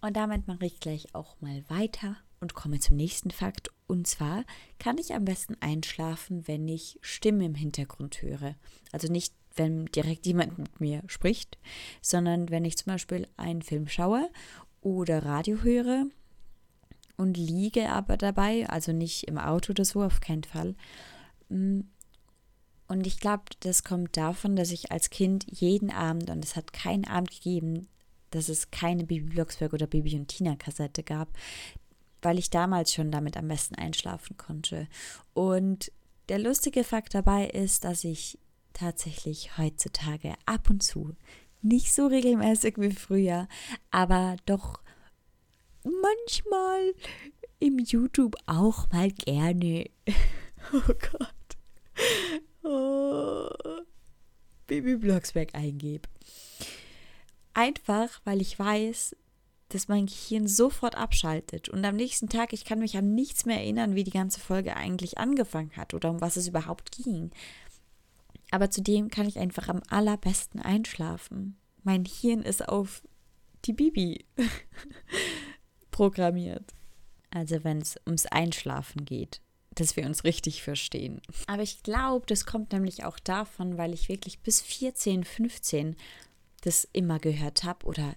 Und 0.00 0.16
damit 0.16 0.47
mache 0.47 0.66
ich 0.66 0.80
gleich 0.80 1.14
auch 1.14 1.40
mal 1.40 1.64
weiter 1.68 2.16
und 2.40 2.54
komme 2.54 2.80
zum 2.80 2.97
nächsten 2.97 3.30
Fakt. 3.30 3.70
Und 3.87 4.06
zwar 4.06 4.44
kann 4.78 4.99
ich 4.99 5.14
am 5.14 5.25
besten 5.25 5.56
einschlafen, 5.61 6.47
wenn 6.47 6.68
ich 6.68 6.99
Stimmen 7.02 7.40
im 7.40 7.54
Hintergrund 7.54 8.23
höre. 8.23 8.54
Also 8.92 9.08
nicht 9.11 9.35
wenn 9.58 9.86
direkt 9.86 10.26
jemand 10.26 10.58
mit 10.58 10.80
mir 10.80 11.02
spricht, 11.06 11.58
sondern 12.00 12.48
wenn 12.50 12.64
ich 12.64 12.76
zum 12.76 12.92
Beispiel 12.92 13.26
einen 13.36 13.62
Film 13.62 13.88
schaue 13.88 14.30
oder 14.80 15.24
Radio 15.24 15.62
höre 15.62 16.06
und 17.16 17.36
liege 17.36 17.90
aber 17.90 18.16
dabei, 18.16 18.68
also 18.68 18.92
nicht 18.92 19.24
im 19.24 19.38
Auto 19.38 19.70
oder 19.70 19.84
so, 19.84 20.02
auf 20.02 20.20
keinen 20.20 20.44
Fall. 20.44 20.74
Mm, 21.48 21.80
und 22.86 23.06
ich 23.06 23.20
glaube, 23.20 23.44
das 23.60 23.84
kommt 23.84 24.16
davon, 24.16 24.56
dass 24.56 24.70
ich 24.70 24.92
als 24.92 25.10
Kind 25.10 25.44
jeden 25.50 25.90
Abend, 25.90 26.30
und 26.30 26.42
es 26.44 26.56
hat 26.56 26.72
keinen 26.72 27.04
Abend 27.04 27.30
gegeben, 27.30 27.88
dass 28.30 28.48
es 28.48 28.70
keine 28.70 29.04
Bibi 29.04 29.30
Blocksberg 29.30 29.72
oder 29.72 29.86
Bibi 29.86 30.16
und 30.16 30.28
Tina 30.28 30.56
Kassette 30.56 31.02
gab, 31.02 31.28
weil 32.22 32.38
ich 32.38 32.50
damals 32.50 32.92
schon 32.92 33.10
damit 33.10 33.36
am 33.36 33.48
besten 33.48 33.74
einschlafen 33.74 34.36
konnte. 34.36 34.88
Und 35.34 35.92
der 36.28 36.38
lustige 36.38 36.84
Fakt 36.84 37.14
dabei 37.14 37.46
ist, 37.46 37.84
dass 37.84 38.04
ich 38.04 38.38
tatsächlich 38.78 39.58
heutzutage 39.58 40.35
ab 40.47 40.70
und 40.70 40.82
zu, 40.82 41.14
nicht 41.62 41.92
so 41.92 42.06
regelmäßig 42.06 42.76
wie 42.78 42.92
früher, 42.92 43.49
aber 43.90 44.37
doch 44.47 44.80
manchmal 45.82 46.94
im 47.58 47.78
YouTube 47.78 48.37
auch 48.47 48.88
mal 48.90 49.11
gerne. 49.11 49.90
Oh 50.70 50.92
Gott. 51.12 51.38
Oh, 52.62 53.49
Baby 54.66 54.97
Blocksberg 54.97 55.54
eingebe. 55.54 56.06
Einfach, 57.54 58.20
weil 58.25 58.42
ich 58.42 58.58
weiß, 58.58 59.16
dass 59.70 59.88
mein 59.88 60.06
Gehirn 60.06 60.47
sofort 60.47 60.97
abschaltet 60.97 61.68
und 61.68 61.85
am 61.85 61.97
nächsten 61.97 62.28
Tag, 62.28 62.52
ich 62.52 62.64
kann 62.64 62.80
mich 62.80 62.97
an 62.97 63.14
nichts 63.14 63.47
mehr 63.47 63.58
erinnern, 63.58 63.94
wie 63.94 64.04
die 64.04 64.11
ganze 64.11 64.40
Folge 64.40 64.76
eigentlich 64.76 65.16
angefangen 65.16 65.73
hat 65.76 65.94
oder 65.94 66.11
um 66.11 66.20
was 66.20 66.37
es 66.37 66.49
überhaupt 66.49 66.92
ging. 66.92 67.30
Aber 68.50 68.70
zudem 68.70 69.10
kann 69.10 69.28
ich 69.28 69.38
einfach 69.38 69.68
am 69.68 69.82
allerbesten 69.88 70.60
einschlafen. 70.60 71.56
Mein 71.82 72.04
Hirn 72.04 72.42
ist 72.42 72.68
auf 72.68 73.02
die 73.64 73.72
Bibi 73.72 74.24
programmiert. 75.90 76.74
Also 77.30 77.62
wenn 77.64 77.80
es 77.80 78.00
ums 78.06 78.26
Einschlafen 78.26 79.04
geht, 79.04 79.40
dass 79.70 79.96
wir 79.96 80.06
uns 80.06 80.24
richtig 80.24 80.62
verstehen. 80.62 81.20
Aber 81.46 81.62
ich 81.62 81.82
glaube, 81.82 82.26
das 82.26 82.46
kommt 82.46 82.72
nämlich 82.72 83.04
auch 83.04 83.18
davon, 83.18 83.76
weil 83.78 83.92
ich 83.92 84.08
wirklich 84.08 84.40
bis 84.40 84.60
14, 84.60 85.24
15 85.24 85.96
das 86.62 86.88
immer 86.92 87.18
gehört 87.18 87.64
habe 87.64 87.86
oder 87.86 88.14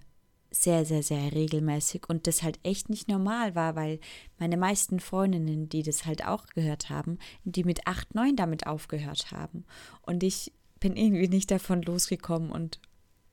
sehr, 0.52 0.84
sehr, 0.84 1.02
sehr 1.02 1.32
regelmäßig 1.32 2.08
und 2.08 2.26
das 2.26 2.42
halt 2.42 2.60
echt 2.62 2.90
nicht 2.90 3.08
normal 3.08 3.54
war, 3.54 3.74
weil 3.74 3.98
meine 4.38 4.58
meisten 4.58 5.00
Freundinnen, 5.00 5.68
die 5.68 5.82
das 5.82 6.04
halt 6.04 6.26
auch 6.26 6.46
gehört 6.46 6.90
haben, 6.90 7.18
die 7.44 7.64
mit 7.64 7.86
8, 7.86 8.14
9 8.14 8.36
damit 8.36 8.66
aufgehört 8.66 9.30
haben. 9.30 9.64
Und 10.02 10.22
ich 10.22 10.52
bin 10.78 10.96
irgendwie 10.96 11.28
nicht 11.28 11.50
davon 11.50 11.82
losgekommen 11.82 12.50
und 12.50 12.80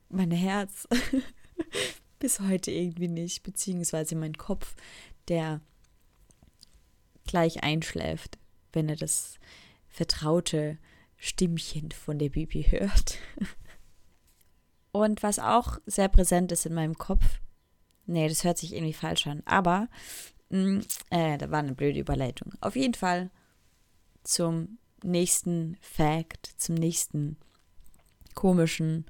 mein 0.08 0.32
Herz 0.32 0.88
bis 2.20 2.40
heute 2.40 2.72
irgendwie 2.72 3.10
nicht, 3.10 3.44
beziehungsweise 3.44 4.16
mein 4.16 4.38
Kopf, 4.38 4.76
der 5.28 5.62
gleich 7.26 7.64
einschläft, 7.64 8.40
wenn 8.72 8.88
er 8.88 8.96
das 8.96 9.40
vertraute 9.90 10.78
Stimmchen 11.18 11.92
von 11.92 12.18
der 12.18 12.30
Bibi 12.30 12.64
hört. 12.64 13.18
Und 14.92 15.24
was 15.24 15.40
auch 15.40 15.78
sehr 15.86 16.08
präsent 16.08 16.52
ist 16.52 16.66
in 16.66 16.74
meinem 16.74 16.98
Kopf, 16.98 17.40
nee, 18.06 18.28
das 18.28 18.44
hört 18.44 18.58
sich 18.58 18.74
irgendwie 18.74 18.94
falsch 18.94 19.28
an, 19.28 19.44
aber 19.46 19.88
mh, 20.50 20.60
mm, 20.60 20.82
äh, 21.12 21.38
da 21.38 21.52
war 21.52 21.60
eine 21.60 21.76
blöde 21.76 22.00
Überleitung. 22.00 22.54
Auf 22.62 22.76
jeden 22.76 22.96
Fall 22.96 23.30
zum 24.24 24.80
nächsten 25.04 25.78
Fact, 25.82 26.54
zum 26.58 26.76
nächsten 26.76 27.38
komischen 28.34 29.06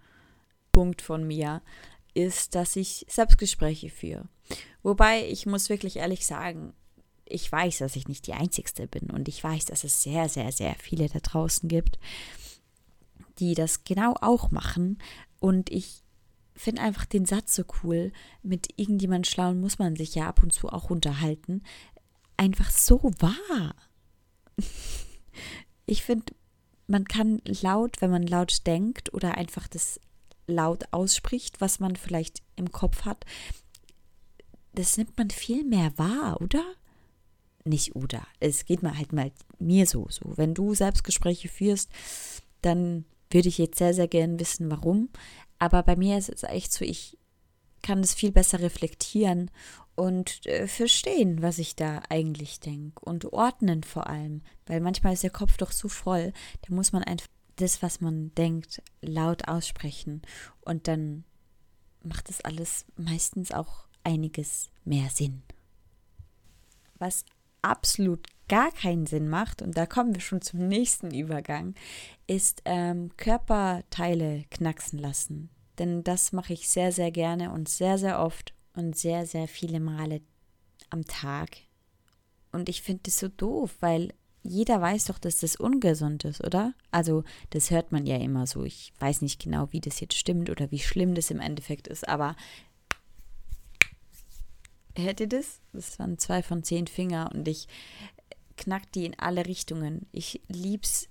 Punkt 0.71 1.01
von 1.01 1.25
mir, 1.25 1.61
ist, 2.13 2.55
dass 2.55 2.75
ich 2.75 3.05
Selbstgespräche 3.09 3.89
führe. 3.89 4.27
Wobei 4.83 5.27
ich 5.27 5.45
muss 5.45 5.69
wirklich 5.69 5.97
ehrlich 5.97 6.25
sagen, 6.25 6.73
ich 7.25 7.51
weiß, 7.51 7.77
dass 7.79 7.95
ich 7.95 8.07
nicht 8.07 8.27
die 8.27 8.33
Einzigste 8.33 8.87
bin 8.87 9.09
und 9.11 9.27
ich 9.27 9.43
weiß, 9.43 9.65
dass 9.65 9.83
es 9.83 10.01
sehr, 10.01 10.29
sehr, 10.29 10.51
sehr 10.51 10.75
viele 10.75 11.07
da 11.07 11.19
draußen 11.19 11.69
gibt, 11.69 11.99
die 13.37 13.53
das 13.53 13.83
genau 13.83 14.15
auch 14.19 14.51
machen, 14.51 14.97
und 15.39 15.71
ich 15.71 16.03
finde 16.55 16.81
einfach 16.81 17.05
den 17.05 17.25
Satz 17.25 17.55
so 17.55 17.63
cool, 17.83 18.11
mit 18.43 18.67
irgendjemand 18.75 19.27
Schlauen 19.27 19.61
muss 19.61 19.79
man 19.79 19.95
sich 19.95 20.15
ja 20.15 20.27
ab 20.27 20.43
und 20.43 20.53
zu 20.53 20.69
auch 20.69 20.89
unterhalten. 20.89 21.63
Einfach 22.37 22.71
so 22.71 23.01
wahr. 23.19 23.75
Ich 25.85 26.03
finde, 26.03 26.35
man 26.85 27.05
kann 27.05 27.41
laut, 27.61 27.99
wenn 27.99 28.11
man 28.11 28.21
laut 28.21 28.67
denkt 28.67 29.11
oder 29.11 29.39
einfach 29.39 29.67
das 29.67 29.99
laut 30.45 30.83
ausspricht, 30.91 31.61
was 31.61 31.79
man 31.79 31.95
vielleicht 31.95 32.43
im 32.57 32.71
Kopf 32.71 33.05
hat, 33.05 33.25
das 34.73 34.97
nimmt 34.97 35.17
man 35.17 35.29
viel 35.29 35.63
mehr 35.63 35.97
wahr, 35.97 36.41
oder? 36.41 36.63
Nicht 37.63 37.95
oder. 37.95 38.27
Es 38.39 38.65
geht 38.65 38.83
mir 38.83 38.97
halt 38.97 39.13
mal 39.13 39.31
mir 39.57 39.85
so. 39.85 40.07
So, 40.09 40.37
wenn 40.37 40.53
du 40.53 40.75
Selbstgespräche 40.75 41.49
führst, 41.49 41.89
dann 42.61 43.05
würde 43.29 43.49
ich 43.49 43.57
jetzt 43.57 43.77
sehr, 43.77 43.93
sehr 43.93 44.07
gern 44.07 44.39
wissen, 44.39 44.69
warum. 44.71 45.09
Aber 45.59 45.83
bei 45.83 45.95
mir 45.95 46.17
ist 46.17 46.29
es 46.29 46.43
echt 46.43 46.71
so, 46.71 46.85
ich 46.85 47.17
kann 47.81 47.99
es 47.99 48.13
viel 48.13 48.31
besser 48.31 48.59
reflektieren 48.59 49.51
und 49.95 50.45
äh, 50.45 50.67
verstehen, 50.67 51.41
was 51.41 51.59
ich 51.59 51.75
da 51.75 52.01
eigentlich 52.09 52.59
denke 52.59 53.03
und 53.03 53.25
ordnen 53.33 53.83
vor 53.83 54.07
allem, 54.07 54.41
weil 54.65 54.79
manchmal 54.81 55.13
ist 55.13 55.23
der 55.23 55.29
Kopf 55.29 55.57
doch 55.57 55.71
so 55.71 55.87
voll, 55.89 56.33
da 56.61 56.73
muss 56.73 56.91
man 56.91 57.03
einfach 57.03 57.27
das, 57.57 57.81
was 57.81 57.99
man 57.99 58.33
denkt, 58.35 58.81
laut 59.01 59.47
aussprechen 59.47 60.21
und 60.61 60.87
dann 60.87 61.25
macht 62.01 62.29
das 62.29 62.41
alles 62.41 62.85
meistens 62.95 63.51
auch 63.51 63.87
einiges 64.03 64.69
mehr 64.85 65.09
Sinn. 65.09 65.43
Was 66.97 67.25
absolut 67.61 68.27
gar 68.49 68.71
keinen 68.71 69.05
Sinn 69.05 69.29
macht, 69.29 69.61
und 69.61 69.77
da 69.77 69.85
kommen 69.85 70.13
wir 70.13 70.21
schon 70.21 70.41
zum 70.41 70.67
nächsten 70.67 71.13
Übergang, 71.13 71.75
ist 72.27 72.61
ähm, 72.65 73.11
Körperteile 73.15 74.43
knacksen 74.51 74.99
lassen. 74.99 75.49
Denn 75.77 76.03
das 76.03 76.33
mache 76.33 76.51
ich 76.53 76.67
sehr, 76.67 76.91
sehr 76.91 77.11
gerne 77.11 77.53
und 77.53 77.69
sehr, 77.69 77.97
sehr 77.97 78.19
oft 78.19 78.53
und 78.75 78.97
sehr, 78.97 79.25
sehr 79.25 79.47
viele 79.47 79.79
Male 79.79 80.21
am 80.89 81.05
Tag. 81.05 81.57
Und 82.51 82.67
ich 82.67 82.81
finde 82.81 83.03
das 83.03 83.19
so 83.19 83.29
doof, 83.29 83.77
weil 83.79 84.13
jeder 84.43 84.81
weiß 84.81 85.05
doch, 85.05 85.19
dass 85.19 85.39
das 85.39 85.55
ungesund 85.55 86.25
ist, 86.25 86.43
oder? 86.43 86.73
Also, 86.91 87.23
das 87.51 87.71
hört 87.71 87.91
man 87.91 88.05
ja 88.05 88.17
immer 88.17 88.47
so. 88.47 88.63
Ich 88.63 88.93
weiß 88.99 89.21
nicht 89.21 89.41
genau, 89.41 89.67
wie 89.71 89.81
das 89.81 89.99
jetzt 89.99 90.15
stimmt 90.15 90.49
oder 90.49 90.71
wie 90.71 90.79
schlimm 90.79 91.13
das 91.13 91.29
im 91.29 91.39
Endeffekt 91.39 91.87
ist, 91.87 92.07
aber 92.07 92.35
hört 94.95 95.19
ihr 95.19 95.27
das? 95.27 95.61
Das 95.73 95.99
waren 95.99 96.17
zwei 96.17 96.41
von 96.41 96.63
zehn 96.63 96.87
Finger 96.87 97.29
und 97.33 97.47
ich 97.47 97.67
knack 98.59 98.91
die 98.91 99.05
in 99.05 99.17
alle 99.17 99.45
Richtungen. 99.45 100.05
Ich 100.11 100.41
lieb's, 100.47 101.07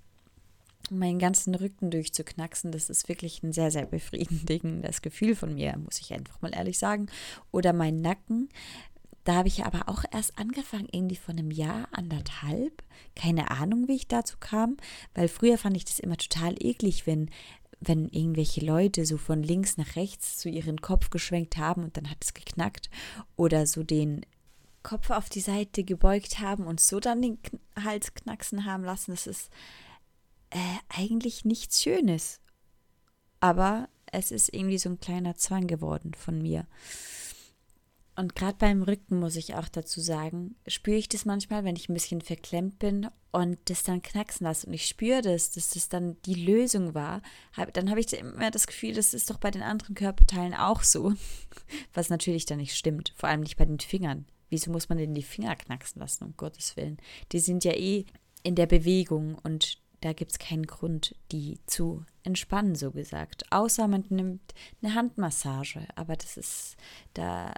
meinen 0.91 1.19
ganzen 1.19 1.55
Rücken 1.55 1.91
durchzuknacksen. 1.91 2.71
Das 2.71 2.89
ist 2.89 3.09
wirklich 3.09 3.43
ein 3.43 3.53
sehr, 3.53 3.71
sehr 3.71 3.85
befriedigendes 3.85 5.01
Gefühl 5.01 5.35
von 5.35 5.53
mir, 5.53 5.77
muss 5.77 5.99
ich 5.99 6.13
einfach 6.13 6.41
mal 6.41 6.53
ehrlich 6.53 6.79
sagen. 6.79 7.07
Oder 7.51 7.73
mein 7.73 8.01
Nacken. 8.01 8.49
Da 9.23 9.35
habe 9.35 9.47
ich 9.47 9.65
aber 9.65 9.89
auch 9.89 10.03
erst 10.11 10.39
angefangen, 10.39 10.87
irgendwie 10.91 11.17
von 11.17 11.37
einem 11.37 11.51
Jahr, 11.51 11.87
anderthalb. 11.91 12.83
Keine 13.15 13.51
Ahnung, 13.51 13.87
wie 13.87 13.95
ich 13.95 14.07
dazu 14.07 14.37
kam, 14.39 14.77
weil 15.13 15.27
früher 15.27 15.57
fand 15.57 15.77
ich 15.77 15.85
das 15.85 15.99
immer 15.99 16.17
total 16.17 16.55
eklig, 16.59 17.05
wenn, 17.05 17.29
wenn 17.79 18.07
irgendwelche 18.09 18.61
Leute 18.61 19.05
so 19.05 19.17
von 19.17 19.43
links 19.43 19.77
nach 19.77 19.95
rechts 19.95 20.37
zu 20.37 20.49
ihren 20.49 20.81
Kopf 20.81 21.09
geschwenkt 21.09 21.57
haben 21.57 21.83
und 21.83 21.97
dann 21.97 22.09
hat 22.09 22.17
es 22.21 22.33
geknackt. 22.33 22.89
Oder 23.35 23.67
so 23.67 23.83
den 23.83 24.25
Kopf 24.83 25.09
auf 25.09 25.29
die 25.29 25.41
Seite 25.41 25.83
gebeugt 25.83 26.39
haben 26.39 26.65
und 26.65 26.79
so 26.79 26.99
dann 26.99 27.21
den 27.21 27.39
Hals 27.81 28.13
knacksen 28.13 28.65
haben 28.65 28.83
lassen. 28.83 29.11
Das 29.11 29.27
ist 29.27 29.49
äh, 30.49 30.57
eigentlich 30.89 31.45
nichts 31.45 31.81
Schönes. 31.81 32.39
Aber 33.39 33.89
es 34.11 34.31
ist 34.31 34.53
irgendwie 34.53 34.77
so 34.77 34.89
ein 34.89 34.99
kleiner 34.99 35.35
Zwang 35.35 35.67
geworden 35.67 36.13
von 36.13 36.41
mir. 36.41 36.67
Und 38.19 38.35
gerade 38.35 38.57
beim 38.57 38.83
Rücken 38.83 39.17
muss 39.19 39.37
ich 39.37 39.55
auch 39.55 39.69
dazu 39.69 40.01
sagen, 40.01 40.55
spüre 40.67 40.97
ich 40.97 41.07
das 41.07 41.23
manchmal, 41.23 41.63
wenn 41.63 41.77
ich 41.77 41.87
ein 41.87 41.93
bisschen 41.93 42.19
verklemmt 42.19 42.77
bin 42.77 43.07
und 43.31 43.57
das 43.69 43.83
dann 43.83 44.01
knacksen 44.01 44.45
lasse 44.45 44.67
und 44.67 44.73
ich 44.73 44.87
spüre 44.87 45.21
das, 45.21 45.51
dass 45.51 45.69
das 45.69 45.87
dann 45.87 46.17
die 46.23 46.33
Lösung 46.33 46.93
war, 46.93 47.21
dann 47.71 47.89
habe 47.89 48.01
ich 48.01 48.11
immer 48.11 48.51
das 48.51 48.67
Gefühl, 48.67 48.93
das 48.93 49.13
ist 49.13 49.29
doch 49.29 49.37
bei 49.37 49.51
den 49.51 49.61
anderen 49.61 49.95
Körperteilen 49.95 50.53
auch 50.53 50.83
so. 50.83 51.13
Was 51.93 52.09
natürlich 52.09 52.45
dann 52.45 52.57
nicht 52.57 52.75
stimmt, 52.75 53.13
vor 53.15 53.29
allem 53.29 53.39
nicht 53.39 53.55
bei 53.55 53.63
den 53.63 53.79
Fingern. 53.79 54.25
Wieso 54.49 54.71
muss 54.71 54.89
man 54.89 54.97
denn 54.97 55.13
die 55.13 55.23
Finger 55.23 55.55
knacksen 55.55 55.99
lassen, 55.99 56.25
um 56.25 56.33
Gottes 56.37 56.75
Willen? 56.75 56.97
Die 57.31 57.39
sind 57.39 57.63
ja 57.63 57.73
eh 57.73 58.05
in 58.43 58.55
der 58.55 58.65
Bewegung 58.65 59.35
und 59.43 59.79
da 60.01 60.13
gibt 60.13 60.31
es 60.31 60.39
keinen 60.39 60.65
Grund, 60.65 61.15
die 61.31 61.59
zu 61.65 62.05
entspannen, 62.23 62.75
so 62.75 62.91
gesagt. 62.91 63.51
Außer 63.51 63.87
man 63.87 64.05
nimmt 64.09 64.53
eine 64.81 64.95
Handmassage, 64.95 65.85
aber 65.95 66.15
das 66.15 66.37
ist 66.37 66.77
da 67.13 67.53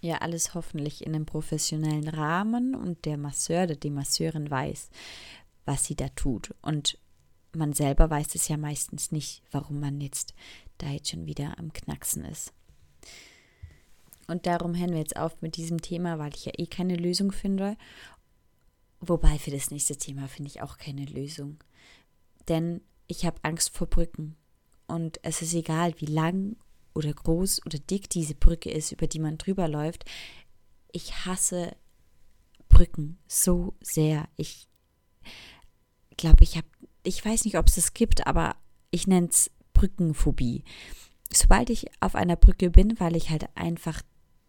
ja 0.00 0.18
alles 0.18 0.54
hoffentlich 0.54 1.06
in 1.06 1.14
einem 1.14 1.26
professionellen 1.26 2.08
Rahmen 2.08 2.74
und 2.74 3.04
der 3.04 3.16
Masseur 3.16 3.64
oder 3.64 3.76
die 3.76 3.90
Masseurin 3.90 4.50
weiß, 4.50 4.90
was 5.64 5.84
sie 5.84 5.94
da 5.94 6.08
tut. 6.10 6.54
Und 6.60 6.98
man 7.54 7.72
selber 7.72 8.10
weiß 8.10 8.34
es 8.34 8.48
ja 8.48 8.56
meistens 8.56 9.12
nicht, 9.12 9.42
warum 9.50 9.80
man 9.80 10.00
jetzt 10.00 10.34
da 10.78 10.88
jetzt 10.88 11.10
schon 11.10 11.26
wieder 11.26 11.58
am 11.58 11.72
Knacksen 11.72 12.24
ist. 12.24 12.52
Und 14.32 14.46
darum 14.46 14.74
hören 14.74 14.92
wir 14.92 14.98
jetzt 14.98 15.16
auf 15.18 15.42
mit 15.42 15.58
diesem 15.58 15.82
Thema, 15.82 16.18
weil 16.18 16.34
ich 16.34 16.46
ja 16.46 16.52
eh 16.56 16.66
keine 16.66 16.96
Lösung 16.96 17.32
finde. 17.32 17.76
Wobei 18.98 19.38
für 19.38 19.50
das 19.50 19.70
nächste 19.70 19.94
Thema 19.94 20.26
finde 20.26 20.48
ich 20.48 20.62
auch 20.62 20.78
keine 20.78 21.04
Lösung. 21.04 21.62
Denn 22.48 22.80
ich 23.08 23.26
habe 23.26 23.38
Angst 23.42 23.76
vor 23.76 23.88
Brücken. 23.88 24.36
Und 24.86 25.20
es 25.22 25.42
ist 25.42 25.52
egal, 25.52 25.92
wie 25.98 26.06
lang 26.06 26.56
oder 26.94 27.12
groß 27.12 27.66
oder 27.66 27.78
dick 27.78 28.08
diese 28.08 28.34
Brücke 28.34 28.70
ist, 28.70 28.90
über 28.90 29.06
die 29.06 29.18
man 29.18 29.36
drüber 29.36 29.68
läuft. 29.68 30.06
Ich 30.92 31.26
hasse 31.26 31.76
Brücken 32.70 33.18
so 33.26 33.74
sehr. 33.82 34.30
Ich 34.38 34.66
glaube, 36.16 36.42
ich 36.42 36.56
habe, 36.56 36.68
ich 37.02 37.22
weiß 37.22 37.44
nicht, 37.44 37.58
ob 37.58 37.66
es 37.66 37.74
das 37.74 37.92
gibt, 37.92 38.26
aber 38.26 38.56
ich 38.90 39.06
nenne 39.06 39.28
es 39.28 39.50
Brückenphobie. 39.74 40.64
Sobald 41.30 41.68
ich 41.68 41.84
auf 42.00 42.14
einer 42.14 42.36
Brücke 42.36 42.70
bin, 42.70 42.98
weil 42.98 43.14
ich 43.14 43.28
halt 43.28 43.54
einfach 43.58 44.00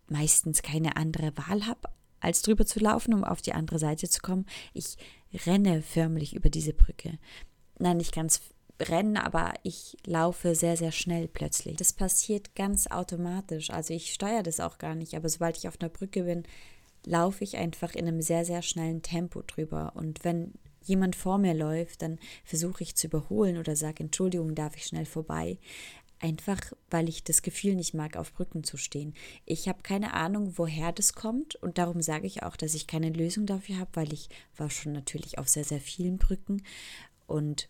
meistens 0.08 0.62
keine 0.62 0.98
andere 0.98 1.36
Wahl 1.38 1.66
habe, 1.66 1.90
als 2.20 2.42
drüber 2.42 2.66
zu 2.66 2.80
laufen, 2.80 3.14
um 3.14 3.24
auf 3.24 3.42
die 3.42 3.54
andere 3.54 3.80
Seite 3.80 4.10
zu 4.10 4.22
kommen, 4.22 4.46
ich 4.74 4.98
renne 5.46 5.82
förmlich 5.82 6.36
über 6.36 6.50
diese 6.50 6.74
Brücke. 6.74 7.18
Nein, 7.80 7.98
nicht 7.98 8.14
ganz 8.14 8.42
rennen, 8.80 9.18
aber 9.18 9.54
ich 9.64 9.98
laufe 10.06 10.56
sehr, 10.56 10.78
sehr 10.78 10.92
schnell 10.92 11.28
plötzlich. 11.28 11.78
Das 11.78 11.94
passiert 11.94 12.56
ganz 12.56 12.88
automatisch. 12.88 13.70
Also 13.70 13.94
ich 13.94 14.14
steuere 14.14 14.44
das 14.44 14.60
auch 14.60 14.78
gar 14.78 14.96
nicht, 14.96 15.16
aber 15.16 15.30
sobald 15.30 15.58
ich 15.58 15.68
auf 15.68 15.80
einer 15.80 15.90
Brücke 15.90 16.24
bin, 16.24 16.44
laufe 17.06 17.44
ich 17.44 17.58
einfach 17.58 17.94
in 17.94 18.08
einem 18.08 18.22
sehr, 18.22 18.46
sehr 18.46 18.62
schnellen 18.62 19.02
Tempo 19.02 19.42
drüber. 19.42 19.94
Und 19.96 20.24
wenn 20.24 20.54
jemand 20.82 21.16
vor 21.16 21.38
mir 21.38 21.54
läuft, 21.54 22.02
dann 22.02 22.20
versuche 22.44 22.84
ich 22.84 22.96
zu 22.96 23.08
überholen 23.08 23.58
oder 23.58 23.76
sage, 23.76 24.04
Entschuldigung, 24.04 24.56
darf 24.56 24.76
ich 24.76 24.86
schnell 24.86 25.06
vorbei. 25.06 25.58
Einfach, 26.24 26.72
weil 26.90 27.10
ich 27.10 27.26
das 27.26 27.42
Gefühl 27.42 27.76
nicht 27.76 27.94
mag, 27.94 28.16
auf 28.16 28.32
Brücken 28.32 28.64
zu 28.64 28.78
stehen. 28.78 29.14
Ich 29.46 29.68
habe 29.68 29.84
keine 29.84 30.14
Ahnung, 30.14 30.54
woher 30.56 30.94
das 30.94 31.16
kommt 31.16 31.56
und 31.56 31.78
darum 31.78 32.02
sage 32.02 32.28
ich 32.28 32.44
auch, 32.44 32.56
dass 32.56 32.76
ich 32.76 32.88
keine 32.88 33.10
Lösung 33.10 33.46
dafür 33.46 33.78
habe, 33.78 33.90
weil 33.96 34.14
ich 34.14 34.30
war 34.56 34.70
schon 34.70 34.94
natürlich 34.94 35.38
auf 35.38 35.50
sehr, 35.50 35.66
sehr 35.66 35.82
vielen 35.82 36.20
Brücken 36.20 36.64
und 37.28 37.68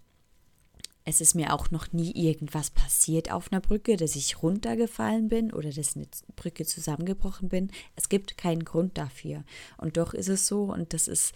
es 1.04 1.20
ist 1.20 1.34
mir 1.34 1.52
auch 1.52 1.72
noch 1.72 1.94
nie 1.94 2.12
irgendwas 2.12 2.70
passiert 2.70 3.32
auf 3.32 3.52
einer 3.52 3.60
Brücke, 3.60 3.98
dass 3.98 4.16
ich 4.16 4.44
runtergefallen 4.44 5.30
bin 5.30 5.52
oder 5.52 5.72
dass 5.72 5.96
eine 5.96 6.06
Brücke 6.36 6.63
zusammengebrochen 6.63 7.50
bin. 7.50 7.72
Es 7.96 8.08
gibt 8.08 8.38
keinen 8.38 8.63
Grund 8.63 9.00
dafür. 9.00 9.46
Und 9.78 9.98
doch 9.98 10.13
ist 10.13 10.30
es 10.30 10.46
so 10.46 10.66
und 10.66 10.94
das 10.94 11.08
ist 11.08 11.34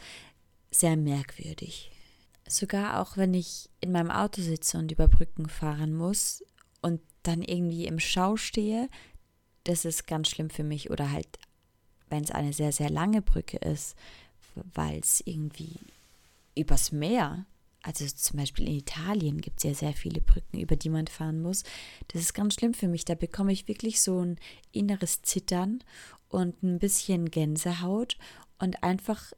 sehr 0.69 0.97
merkwürdig. 0.97 1.89
Sogar 2.47 3.01
auch 3.01 3.17
wenn 3.17 3.34
ich 3.34 3.71
in 3.82 3.91
meinem 3.91 4.12
Auto 4.12 4.43
sitze 4.43 4.77
und 4.77 4.91
über 4.91 5.08
Brücken 5.08 5.49
fahren 5.49 5.95
muss 5.95 6.43
und 6.81 7.01
dann 7.23 7.41
irgendwie 7.41 7.85
im 7.85 7.99
Schau 7.99 8.37
stehe, 8.37 8.89
das 9.63 9.85
ist 9.85 10.07
ganz 10.07 10.29
schlimm 10.29 10.49
für 10.49 10.63
mich. 10.63 10.89
Oder 10.89 11.11
halt, 11.11 11.27
wenn 12.09 12.23
es 12.23 12.31
eine 12.31 12.53
sehr, 12.53 12.71
sehr 12.71 12.89
lange 12.89 13.21
Brücke 13.21 13.57
ist, 13.57 13.95
weil 14.73 14.99
es 14.99 15.21
irgendwie 15.25 15.75
übers 16.55 16.91
Meer 16.91 17.45
also 17.87 18.05
zum 18.05 18.37
Beispiel 18.37 18.67
in 18.67 18.75
Italien 18.75 19.39
gibt 19.39 19.59
es 19.59 19.63
ja 19.63 19.73
sehr 19.73 19.93
viele 19.93 20.19
Brücken, 20.19 20.59
über 20.59 20.75
die 20.75 20.89
man 20.89 21.07
fahren 21.07 21.41
muss. 21.41 21.63
Das 22.09 22.21
ist 22.21 22.33
ganz 22.33 22.55
schlimm 22.55 22.73
für 22.73 22.89
mich. 22.89 23.05
Da 23.05 23.15
bekomme 23.15 23.53
ich 23.53 23.69
wirklich 23.69 24.01
so 24.01 24.19
ein 24.19 24.37
inneres 24.73 25.21
Zittern 25.21 25.81
und 26.27 26.61
ein 26.63 26.79
bisschen 26.79 27.31
Gänsehaut 27.31 28.17
und 28.59 28.83
einfach 28.83 29.31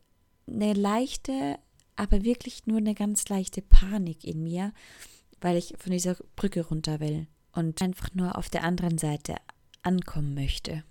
eine 0.47 0.73
leichte, 0.73 1.60
aber 1.95 2.23
wirklich 2.23 2.65
nur 2.65 2.78
eine 2.78 2.95
ganz 2.95 3.30
leichte 3.30 3.62
Panik 3.62 4.23
in 4.23 4.41
mir, 4.41 4.73
weil 5.41 5.58
ich 5.58 5.73
von 5.78 5.91
dieser 5.91 6.15
Brücke 6.36 6.65
runter 6.65 6.99
will 6.99 7.28
und 7.54 7.82
einfach 7.82 8.13
nur 8.13 8.38
auf 8.38 8.49
der 8.49 8.63
anderen 8.63 8.97
Seite 8.97 9.36
ankommen 9.82 10.34
möchte, 10.34 10.84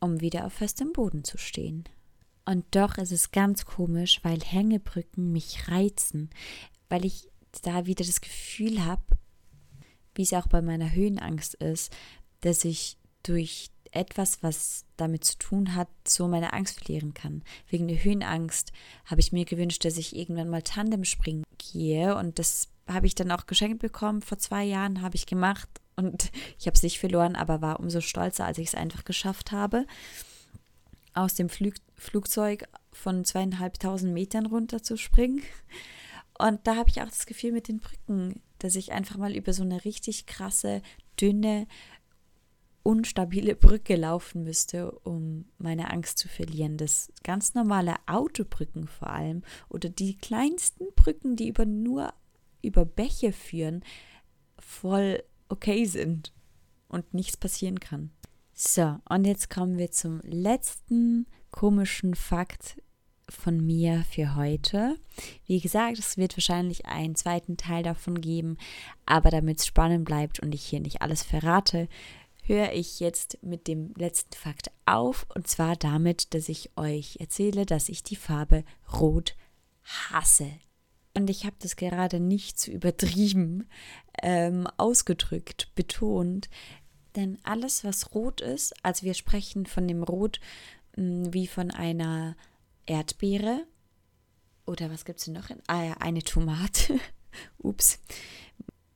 um 0.00 0.20
wieder 0.20 0.46
auf 0.46 0.54
festem 0.54 0.92
Boden 0.92 1.24
zu 1.24 1.38
stehen. 1.38 1.84
Und 2.44 2.64
doch 2.72 2.98
ist 2.98 3.12
es 3.12 3.30
ganz 3.30 3.66
komisch, 3.66 4.20
weil 4.22 4.40
Hängebrücken 4.40 5.32
mich 5.32 5.68
reizen, 5.68 6.30
weil 6.88 7.04
ich 7.04 7.28
da 7.62 7.86
wieder 7.86 8.04
das 8.04 8.20
Gefühl 8.20 8.84
habe, 8.84 9.02
wie 10.14 10.22
es 10.22 10.32
auch 10.32 10.46
bei 10.46 10.62
meiner 10.62 10.92
Höhenangst 10.92 11.54
ist, 11.54 11.92
dass 12.40 12.64
ich 12.64 12.96
durch 13.22 13.70
etwas, 13.92 14.42
was 14.42 14.84
damit 14.96 15.24
zu 15.24 15.38
tun 15.38 15.74
hat, 15.74 15.88
so 16.06 16.26
meine 16.26 16.52
Angst 16.52 16.80
verlieren 16.80 17.14
kann. 17.14 17.42
Wegen 17.68 17.88
der 17.88 18.02
Höhenangst 18.02 18.72
habe 19.04 19.20
ich 19.20 19.32
mir 19.32 19.44
gewünscht, 19.44 19.84
dass 19.84 19.96
ich 19.96 20.16
irgendwann 20.16 20.48
mal 20.48 20.62
Tandem 20.62 21.04
springen 21.04 21.44
gehe 21.58 22.16
und 22.16 22.38
das 22.38 22.68
habe 22.88 23.06
ich 23.06 23.14
dann 23.14 23.30
auch 23.30 23.46
geschenkt 23.46 23.80
bekommen. 23.80 24.22
Vor 24.22 24.38
zwei 24.38 24.64
Jahren 24.64 25.02
habe 25.02 25.16
ich 25.16 25.26
gemacht 25.26 25.68
und 25.96 26.32
ich 26.58 26.66
habe 26.66 26.74
es 26.74 26.82
nicht 26.82 26.98
verloren, 26.98 27.36
aber 27.36 27.60
war 27.60 27.80
umso 27.80 28.00
stolzer, 28.00 28.46
als 28.46 28.58
ich 28.58 28.68
es 28.68 28.74
einfach 28.74 29.04
geschafft 29.04 29.52
habe 29.52 29.86
aus 31.14 31.34
dem 31.34 31.48
Flug 31.48 31.74
Flugzeug 31.94 32.64
von 32.92 33.24
zweieinhalbtausend 33.24 34.12
Metern 34.12 34.46
runterzuspringen. 34.46 35.42
Und 36.38 36.66
da 36.66 36.76
habe 36.76 36.90
ich 36.90 37.00
auch 37.00 37.08
das 37.08 37.26
Gefühl 37.26 37.52
mit 37.52 37.68
den 37.68 37.78
Brücken, 37.78 38.42
dass 38.58 38.74
ich 38.74 38.92
einfach 38.92 39.16
mal 39.16 39.36
über 39.36 39.52
so 39.52 39.62
eine 39.62 39.84
richtig 39.84 40.26
krasse, 40.26 40.82
dünne, 41.20 41.68
unstabile 42.82 43.54
Brücke 43.54 43.96
laufen 43.96 44.44
müsste, 44.44 44.90
um 44.90 45.46
meine 45.58 45.90
Angst 45.90 46.18
zu 46.18 46.28
verlieren. 46.28 46.76
Das 46.76 47.12
ganz 47.22 47.54
normale 47.54 47.96
Autobrücken 48.06 48.86
vor 48.88 49.10
allem 49.10 49.42
oder 49.68 49.88
die 49.88 50.16
kleinsten 50.16 50.86
Brücken, 50.94 51.36
die 51.36 51.48
über 51.48 51.64
nur 51.64 52.12
über 52.62 52.84
Bäche 52.84 53.32
führen, 53.32 53.84
voll 54.58 55.22
okay 55.48 55.84
sind 55.84 56.32
und 56.88 57.12
nichts 57.14 57.36
passieren 57.36 57.80
kann. 57.80 58.10
So, 58.54 58.98
und 59.08 59.24
jetzt 59.24 59.50
kommen 59.50 59.78
wir 59.78 59.90
zum 59.90 60.20
letzten 60.24 61.26
komischen 61.50 62.14
Fakt 62.14 62.76
von 63.28 63.64
mir 63.64 64.04
für 64.10 64.36
heute. 64.36 64.96
Wie 65.46 65.60
gesagt, 65.60 65.98
es 65.98 66.16
wird 66.16 66.36
wahrscheinlich 66.36 66.86
einen 66.86 67.14
zweiten 67.14 67.56
Teil 67.56 67.82
davon 67.82 68.20
geben, 68.20 68.56
aber 69.06 69.30
damit 69.30 69.60
es 69.60 69.66
spannend 69.66 70.04
bleibt 70.04 70.40
und 70.40 70.54
ich 70.54 70.64
hier 70.64 70.80
nicht 70.80 71.02
alles 71.02 71.22
verrate, 71.22 71.88
höre 72.42 72.72
ich 72.72 73.00
jetzt 73.00 73.38
mit 73.42 73.68
dem 73.68 73.94
letzten 73.96 74.34
Fakt 74.34 74.70
auf 74.84 75.26
und 75.34 75.46
zwar 75.46 75.76
damit, 75.76 76.34
dass 76.34 76.48
ich 76.48 76.70
euch 76.76 77.16
erzähle, 77.20 77.66
dass 77.66 77.88
ich 77.88 78.02
die 78.02 78.16
Farbe 78.16 78.64
Rot 78.92 79.36
hasse. 79.84 80.50
Und 81.14 81.28
ich 81.28 81.44
habe 81.44 81.56
das 81.58 81.76
gerade 81.76 82.20
nicht 82.20 82.58
zu 82.58 82.70
übertrieben 82.70 83.68
ähm, 84.22 84.66
ausgedrückt, 84.76 85.70
betont, 85.74 86.48
denn 87.16 87.38
alles, 87.42 87.84
was 87.84 88.14
rot 88.14 88.40
ist, 88.40 88.74
also 88.82 89.04
wir 89.04 89.14
sprechen 89.14 89.66
von 89.66 89.86
dem 89.86 90.02
Rot 90.02 90.40
mh, 90.96 91.24
hm, 91.26 91.34
wie 91.34 91.46
von 91.46 91.70
einer 91.70 92.36
Erdbeere 92.86 93.66
oder 94.66 94.90
was 94.90 95.04
gibt 95.04 95.20
es 95.20 95.26
noch? 95.28 95.50
Ah 95.66 95.84
ja, 95.84 95.92
eine 95.98 96.22
Tomate. 96.22 96.98
Ups. 97.58 97.98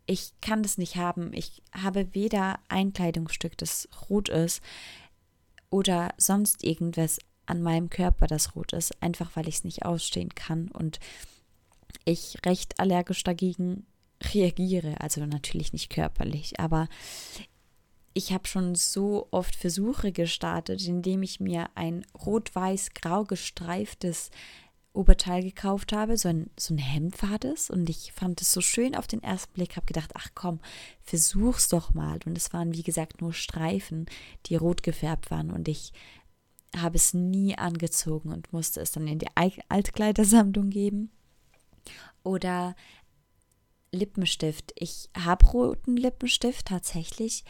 Ich 0.07 0.33
kann 0.40 0.62
das 0.62 0.79
nicht 0.79 0.97
haben. 0.97 1.33
Ich 1.33 1.62
habe 1.73 2.14
weder 2.14 2.61
ein 2.69 2.92
Kleidungsstück, 2.92 3.59
das 3.59 3.88
rot 4.09 4.29
ist, 4.29 4.62
oder 5.71 6.14
sonst 6.16 6.64
irgendwas 6.64 7.19
an 7.45 7.62
meinem 7.62 7.90
Körper, 7.90 8.27
das 8.27 8.55
rot 8.57 8.73
ist, 8.73 9.03
einfach 9.03 9.31
weil 9.35 9.49
ich 9.49 9.57
es 9.57 9.64
nicht 9.64 9.85
ausstehen 9.85 10.35
kann 10.35 10.69
und 10.69 11.01
ich 12.05 12.38
recht 12.45 12.79
allergisch 12.79 13.25
dagegen 13.25 13.87
reagiere. 14.33 15.01
Also 15.01 15.25
natürlich 15.27 15.73
nicht 15.73 15.90
körperlich, 15.90 16.59
aber 16.61 16.88
ich 18.14 18.33
habe 18.33 18.47
schon 18.47 18.75
so 18.75 19.29
oft 19.31 19.55
Versuche 19.55 20.11
gestartet, 20.11 20.87
indem 20.87 21.23
ich 21.23 21.38
mir 21.38 21.69
ein 21.75 22.07
rot-weiß-grau 22.14 23.25
gestreiftes 23.25 24.31
Oberteil 24.97 25.43
gekauft 25.43 25.93
habe, 25.93 26.17
so 26.17 26.29
ein, 26.29 26.51
so 26.59 26.75
ein 26.75 26.79
Hemd 26.79 27.23
war 27.23 27.39
das 27.39 27.71
und 27.71 27.89
ich 27.89 28.13
fand 28.13 28.41
es 28.41 28.53
so 28.53 28.61
schön 28.61 28.97
auf 28.97 29.07
den 29.07 29.23
ersten 29.23 29.53
Blick, 29.53 29.77
habe 29.77 29.87
gedacht, 29.87 30.13
ach 30.15 30.29
komm, 30.35 30.61
versuch's 31.03 31.69
doch 31.69 31.95
mal 31.95 32.19
und 32.27 32.37
es 32.37 32.53
waren 32.53 32.73
wie 32.75 32.83
gesagt 32.83 33.21
nur 33.21 33.33
Streifen, 33.33 34.07
die 34.47 34.57
rot 34.57 34.83
gefärbt 34.83 35.31
waren 35.31 35.51
und 35.51 35.69
ich 35.69 35.93
habe 36.77 36.97
es 36.97 37.15
nie 37.15 37.57
angezogen 37.57 38.33
und 38.33 38.53
musste 38.53 38.81
es 38.81 38.93
dann 38.93 39.07
in 39.07 39.19
die 39.19 39.29
Altkleidersammlung 39.69 40.71
geben. 40.71 41.11
Oder 42.23 42.75
Lippenstift. 43.93 44.73
Ich 44.77 45.09
habe 45.17 45.47
roten 45.47 45.97
Lippenstift 45.97 46.67
tatsächlich, 46.67 47.45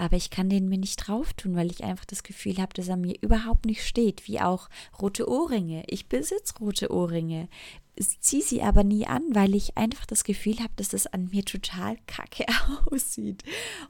aber 0.00 0.16
ich 0.16 0.30
kann 0.30 0.48
den 0.48 0.70
mir 0.70 0.78
nicht 0.78 0.96
drauf 0.96 1.34
tun, 1.34 1.54
weil 1.54 1.70
ich 1.70 1.84
einfach 1.84 2.06
das 2.06 2.22
Gefühl 2.22 2.56
habe, 2.56 2.72
dass 2.72 2.88
er 2.88 2.96
mir 2.96 3.16
überhaupt 3.20 3.66
nicht 3.66 3.84
steht, 3.84 4.26
wie 4.26 4.40
auch 4.40 4.70
rote 4.98 5.28
Ohrringe. 5.28 5.82
Ich 5.88 6.08
besitze 6.08 6.54
rote 6.58 6.90
Ohrringe, 6.90 7.50
ziehe 7.98 8.42
sie 8.42 8.62
aber 8.62 8.82
nie 8.82 9.06
an, 9.06 9.22
weil 9.32 9.54
ich 9.54 9.76
einfach 9.76 10.06
das 10.06 10.24
Gefühl 10.24 10.58
habe, 10.60 10.72
dass 10.76 10.88
das 10.88 11.06
an 11.06 11.28
mir 11.30 11.44
total 11.44 11.98
kacke 12.06 12.46
aussieht. 12.90 13.42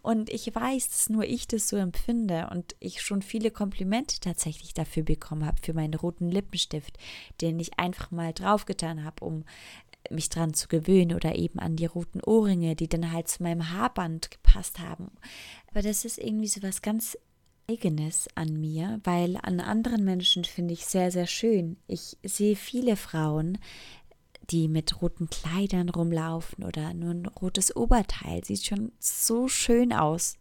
Und 0.03 0.31
ich 0.31 0.53
weiß, 0.53 0.89
dass 0.89 1.11
nur 1.11 1.23
ich 1.23 1.47
das 1.47 1.69
so 1.69 1.77
empfinde 1.77 2.49
und 2.51 2.75
ich 2.81 3.03
schon 3.03 3.23
viele 3.23 3.53
Komplimente 3.53 4.19
tatsächlich 4.19 4.75
dafür 4.75 5.05
bekommen 5.05 5.47
habe, 5.47 5.59
für 5.63 5.75
meinen 5.75 5.95
roten 5.95 6.29
Lippenstift, 6.29 6.99
den 7.41 7.61
ich 7.61 7.79
einfach 7.79 8.11
mal 8.11 8.33
draufgetan 8.33 9.05
habe, 9.05 9.25
um 9.25 9.45
mich 10.11 10.29
dran 10.29 10.55
zu 10.55 10.69
gewöhnen 10.69 11.15
oder 11.15 11.37
eben 11.37 11.59
an 11.59 11.77
die 11.77 11.87
roten 11.87 12.21
Ohrringe, 12.23 12.77
die 12.77 12.89
dann 12.89 13.13
halt 13.13 13.29
zu 13.29 13.43
meinem 13.43 13.71
Haarband 13.71 14.31
gepasst 14.31 14.79
haben. 14.79 15.11
Aber 15.69 15.83
das 15.83 16.05
ist 16.05 16.19
irgendwie 16.19 16.49
so 16.49 16.63
was 16.63 16.83
ganz 16.83 17.17
Eigenes 17.69 18.29
an 18.35 18.61
mir, 18.61 19.01
weil 19.05 19.39
an 19.43 19.61
anderen 19.61 20.05
Menschen 20.05 20.45
finde 20.45 20.75
ich 20.75 20.87
sehr, 20.87 21.13
sehr 21.13 21.29
schön. 21.29 21.77
Ich 21.87 22.17
sehe 22.25 22.57
viele 22.57 22.97
Frauen, 22.97 23.59
die 24.51 24.67
mit 24.67 25.01
roten 25.01 25.31
Kleidern 25.31 25.89
rumlaufen 25.89 26.65
oder 26.65 26.93
nur 26.95 27.11
ein 27.11 27.27
rotes 27.27 27.77
Oberteil. 27.77 28.45
Sieht 28.45 28.65
schon 28.65 28.91
so 28.99 29.47
schön 29.47 29.93
aus. 29.93 30.37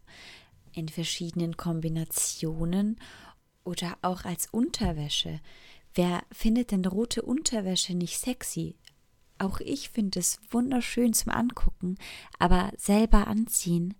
In 0.72 0.88
verschiedenen 0.88 1.56
Kombinationen 1.56 3.00
oder 3.64 3.96
auch 4.02 4.24
als 4.24 4.48
Unterwäsche. 4.50 5.40
Wer 5.94 6.22
findet 6.32 6.72
denn 6.72 6.84
rote 6.84 7.22
Unterwäsche 7.22 7.94
nicht 7.94 8.18
sexy? 8.18 8.76
Auch 9.40 9.58
ich 9.60 9.88
finde 9.88 10.20
es 10.20 10.38
wunderschön 10.50 11.14
zum 11.14 11.32
Angucken, 11.32 11.96
aber 12.38 12.72
selber 12.76 13.26
anziehen? 13.26 13.94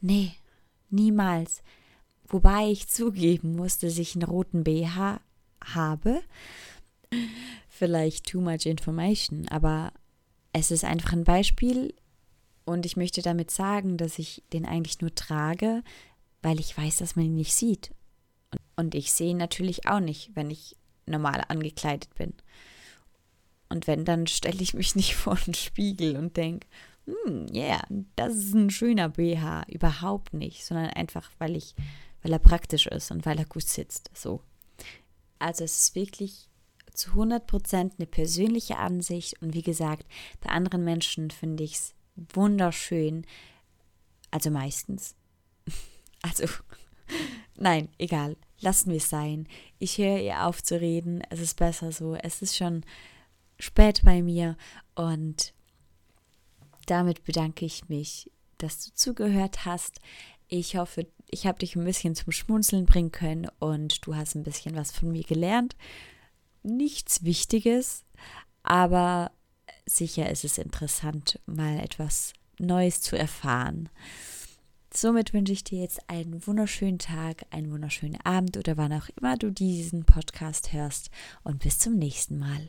Nee, 0.00 0.32
niemals. 0.88 1.62
Wobei 2.26 2.70
ich 2.70 2.88
zugeben 2.88 3.54
muss, 3.54 3.76
dass 3.76 3.98
ich 3.98 4.14
einen 4.14 4.24
roten 4.24 4.64
BH 4.64 5.20
habe. 5.62 6.22
Vielleicht 7.68 8.26
too 8.26 8.40
much 8.40 8.64
information, 8.64 9.46
aber 9.48 9.92
es 10.54 10.70
ist 10.70 10.84
einfach 10.84 11.12
ein 11.12 11.24
Beispiel 11.24 11.94
und 12.64 12.86
ich 12.86 12.96
möchte 12.96 13.20
damit 13.20 13.50
sagen, 13.50 13.98
dass 13.98 14.18
ich 14.18 14.42
den 14.54 14.64
eigentlich 14.64 15.02
nur 15.02 15.14
trage, 15.14 15.82
weil 16.40 16.58
ich 16.58 16.74
weiß, 16.74 16.96
dass 16.96 17.14
man 17.14 17.26
ihn 17.26 17.34
nicht 17.34 17.52
sieht. 17.52 17.92
Und 18.76 18.94
ich 18.94 19.12
sehe 19.12 19.32
ihn 19.32 19.36
natürlich 19.36 19.86
auch 19.86 20.00
nicht, 20.00 20.30
wenn 20.34 20.50
ich 20.50 20.78
normal 21.04 21.44
angekleidet 21.48 22.14
bin. 22.14 22.32
Und 23.72 23.86
wenn, 23.86 24.04
dann 24.04 24.26
stelle 24.26 24.60
ich 24.60 24.74
mich 24.74 24.94
nicht 24.96 25.16
vor 25.16 25.36
den 25.36 25.54
Spiegel 25.54 26.16
und 26.16 26.36
denke, 26.36 26.66
hm, 27.06 27.46
yeah, 27.52 27.82
das 28.14 28.36
ist 28.36 28.54
ein 28.54 28.70
schöner 28.70 29.08
BH. 29.08 29.64
Überhaupt 29.68 30.34
nicht, 30.34 30.64
sondern 30.64 30.90
einfach, 30.90 31.30
weil 31.38 31.56
ich, 31.56 31.74
weil 32.22 32.32
er 32.32 32.38
praktisch 32.38 32.86
ist 32.86 33.10
und 33.10 33.26
weil 33.26 33.38
er 33.38 33.46
gut 33.46 33.66
sitzt. 33.66 34.10
So. 34.14 34.42
Also 35.38 35.64
es 35.64 35.80
ist 35.80 35.94
wirklich 35.94 36.48
zu 36.92 37.12
100% 37.12 37.92
eine 37.96 38.06
persönliche 38.06 38.76
Ansicht 38.76 39.40
und 39.40 39.54
wie 39.54 39.62
gesagt, 39.62 40.06
bei 40.40 40.50
anderen 40.50 40.84
Menschen 40.84 41.30
finde 41.30 41.64
ich 41.64 41.74
es 41.74 41.94
wunderschön. 42.34 43.26
Also 44.30 44.50
meistens. 44.50 45.14
Also, 46.24 46.44
nein, 47.56 47.88
egal. 47.98 48.36
Lassen 48.60 48.90
wir 48.90 48.98
es 48.98 49.08
sein. 49.08 49.48
Ich 49.80 49.98
höre 49.98 50.20
ihr 50.20 50.46
auf 50.46 50.62
zu 50.62 50.80
reden. 50.80 51.20
Es 51.30 51.40
ist 51.40 51.56
besser 51.56 51.90
so. 51.90 52.14
Es 52.14 52.42
ist 52.42 52.56
schon 52.56 52.84
spät 53.62 54.02
bei 54.04 54.22
mir 54.22 54.56
und 54.96 55.54
damit 56.86 57.22
bedanke 57.24 57.64
ich 57.64 57.88
mich, 57.88 58.30
dass 58.58 58.84
du 58.84 58.92
zugehört 58.92 59.64
hast. 59.64 60.00
Ich 60.48 60.76
hoffe, 60.76 61.06
ich 61.28 61.46
habe 61.46 61.60
dich 61.60 61.76
ein 61.76 61.84
bisschen 61.84 62.16
zum 62.16 62.32
Schmunzeln 62.32 62.86
bringen 62.86 63.12
können 63.12 63.48
und 63.60 64.04
du 64.04 64.16
hast 64.16 64.34
ein 64.34 64.42
bisschen 64.42 64.74
was 64.74 64.90
von 64.90 65.12
mir 65.12 65.22
gelernt. 65.22 65.76
Nichts 66.64 67.22
Wichtiges, 67.22 68.04
aber 68.64 69.30
sicher 69.86 70.28
ist 70.28 70.44
es 70.44 70.58
interessant, 70.58 71.38
mal 71.46 71.78
etwas 71.78 72.32
Neues 72.58 73.00
zu 73.00 73.16
erfahren. 73.16 73.88
Somit 74.92 75.32
wünsche 75.32 75.52
ich 75.52 75.64
dir 75.64 75.80
jetzt 75.80 76.10
einen 76.10 76.46
wunderschönen 76.46 76.98
Tag, 76.98 77.46
einen 77.50 77.70
wunderschönen 77.70 78.20
Abend 78.22 78.56
oder 78.56 78.76
wann 78.76 78.92
auch 78.92 79.08
immer 79.16 79.36
du 79.36 79.50
diesen 79.50 80.04
Podcast 80.04 80.72
hörst 80.72 81.10
und 81.44 81.60
bis 81.62 81.78
zum 81.78 81.94
nächsten 81.94 82.38
Mal. 82.38 82.66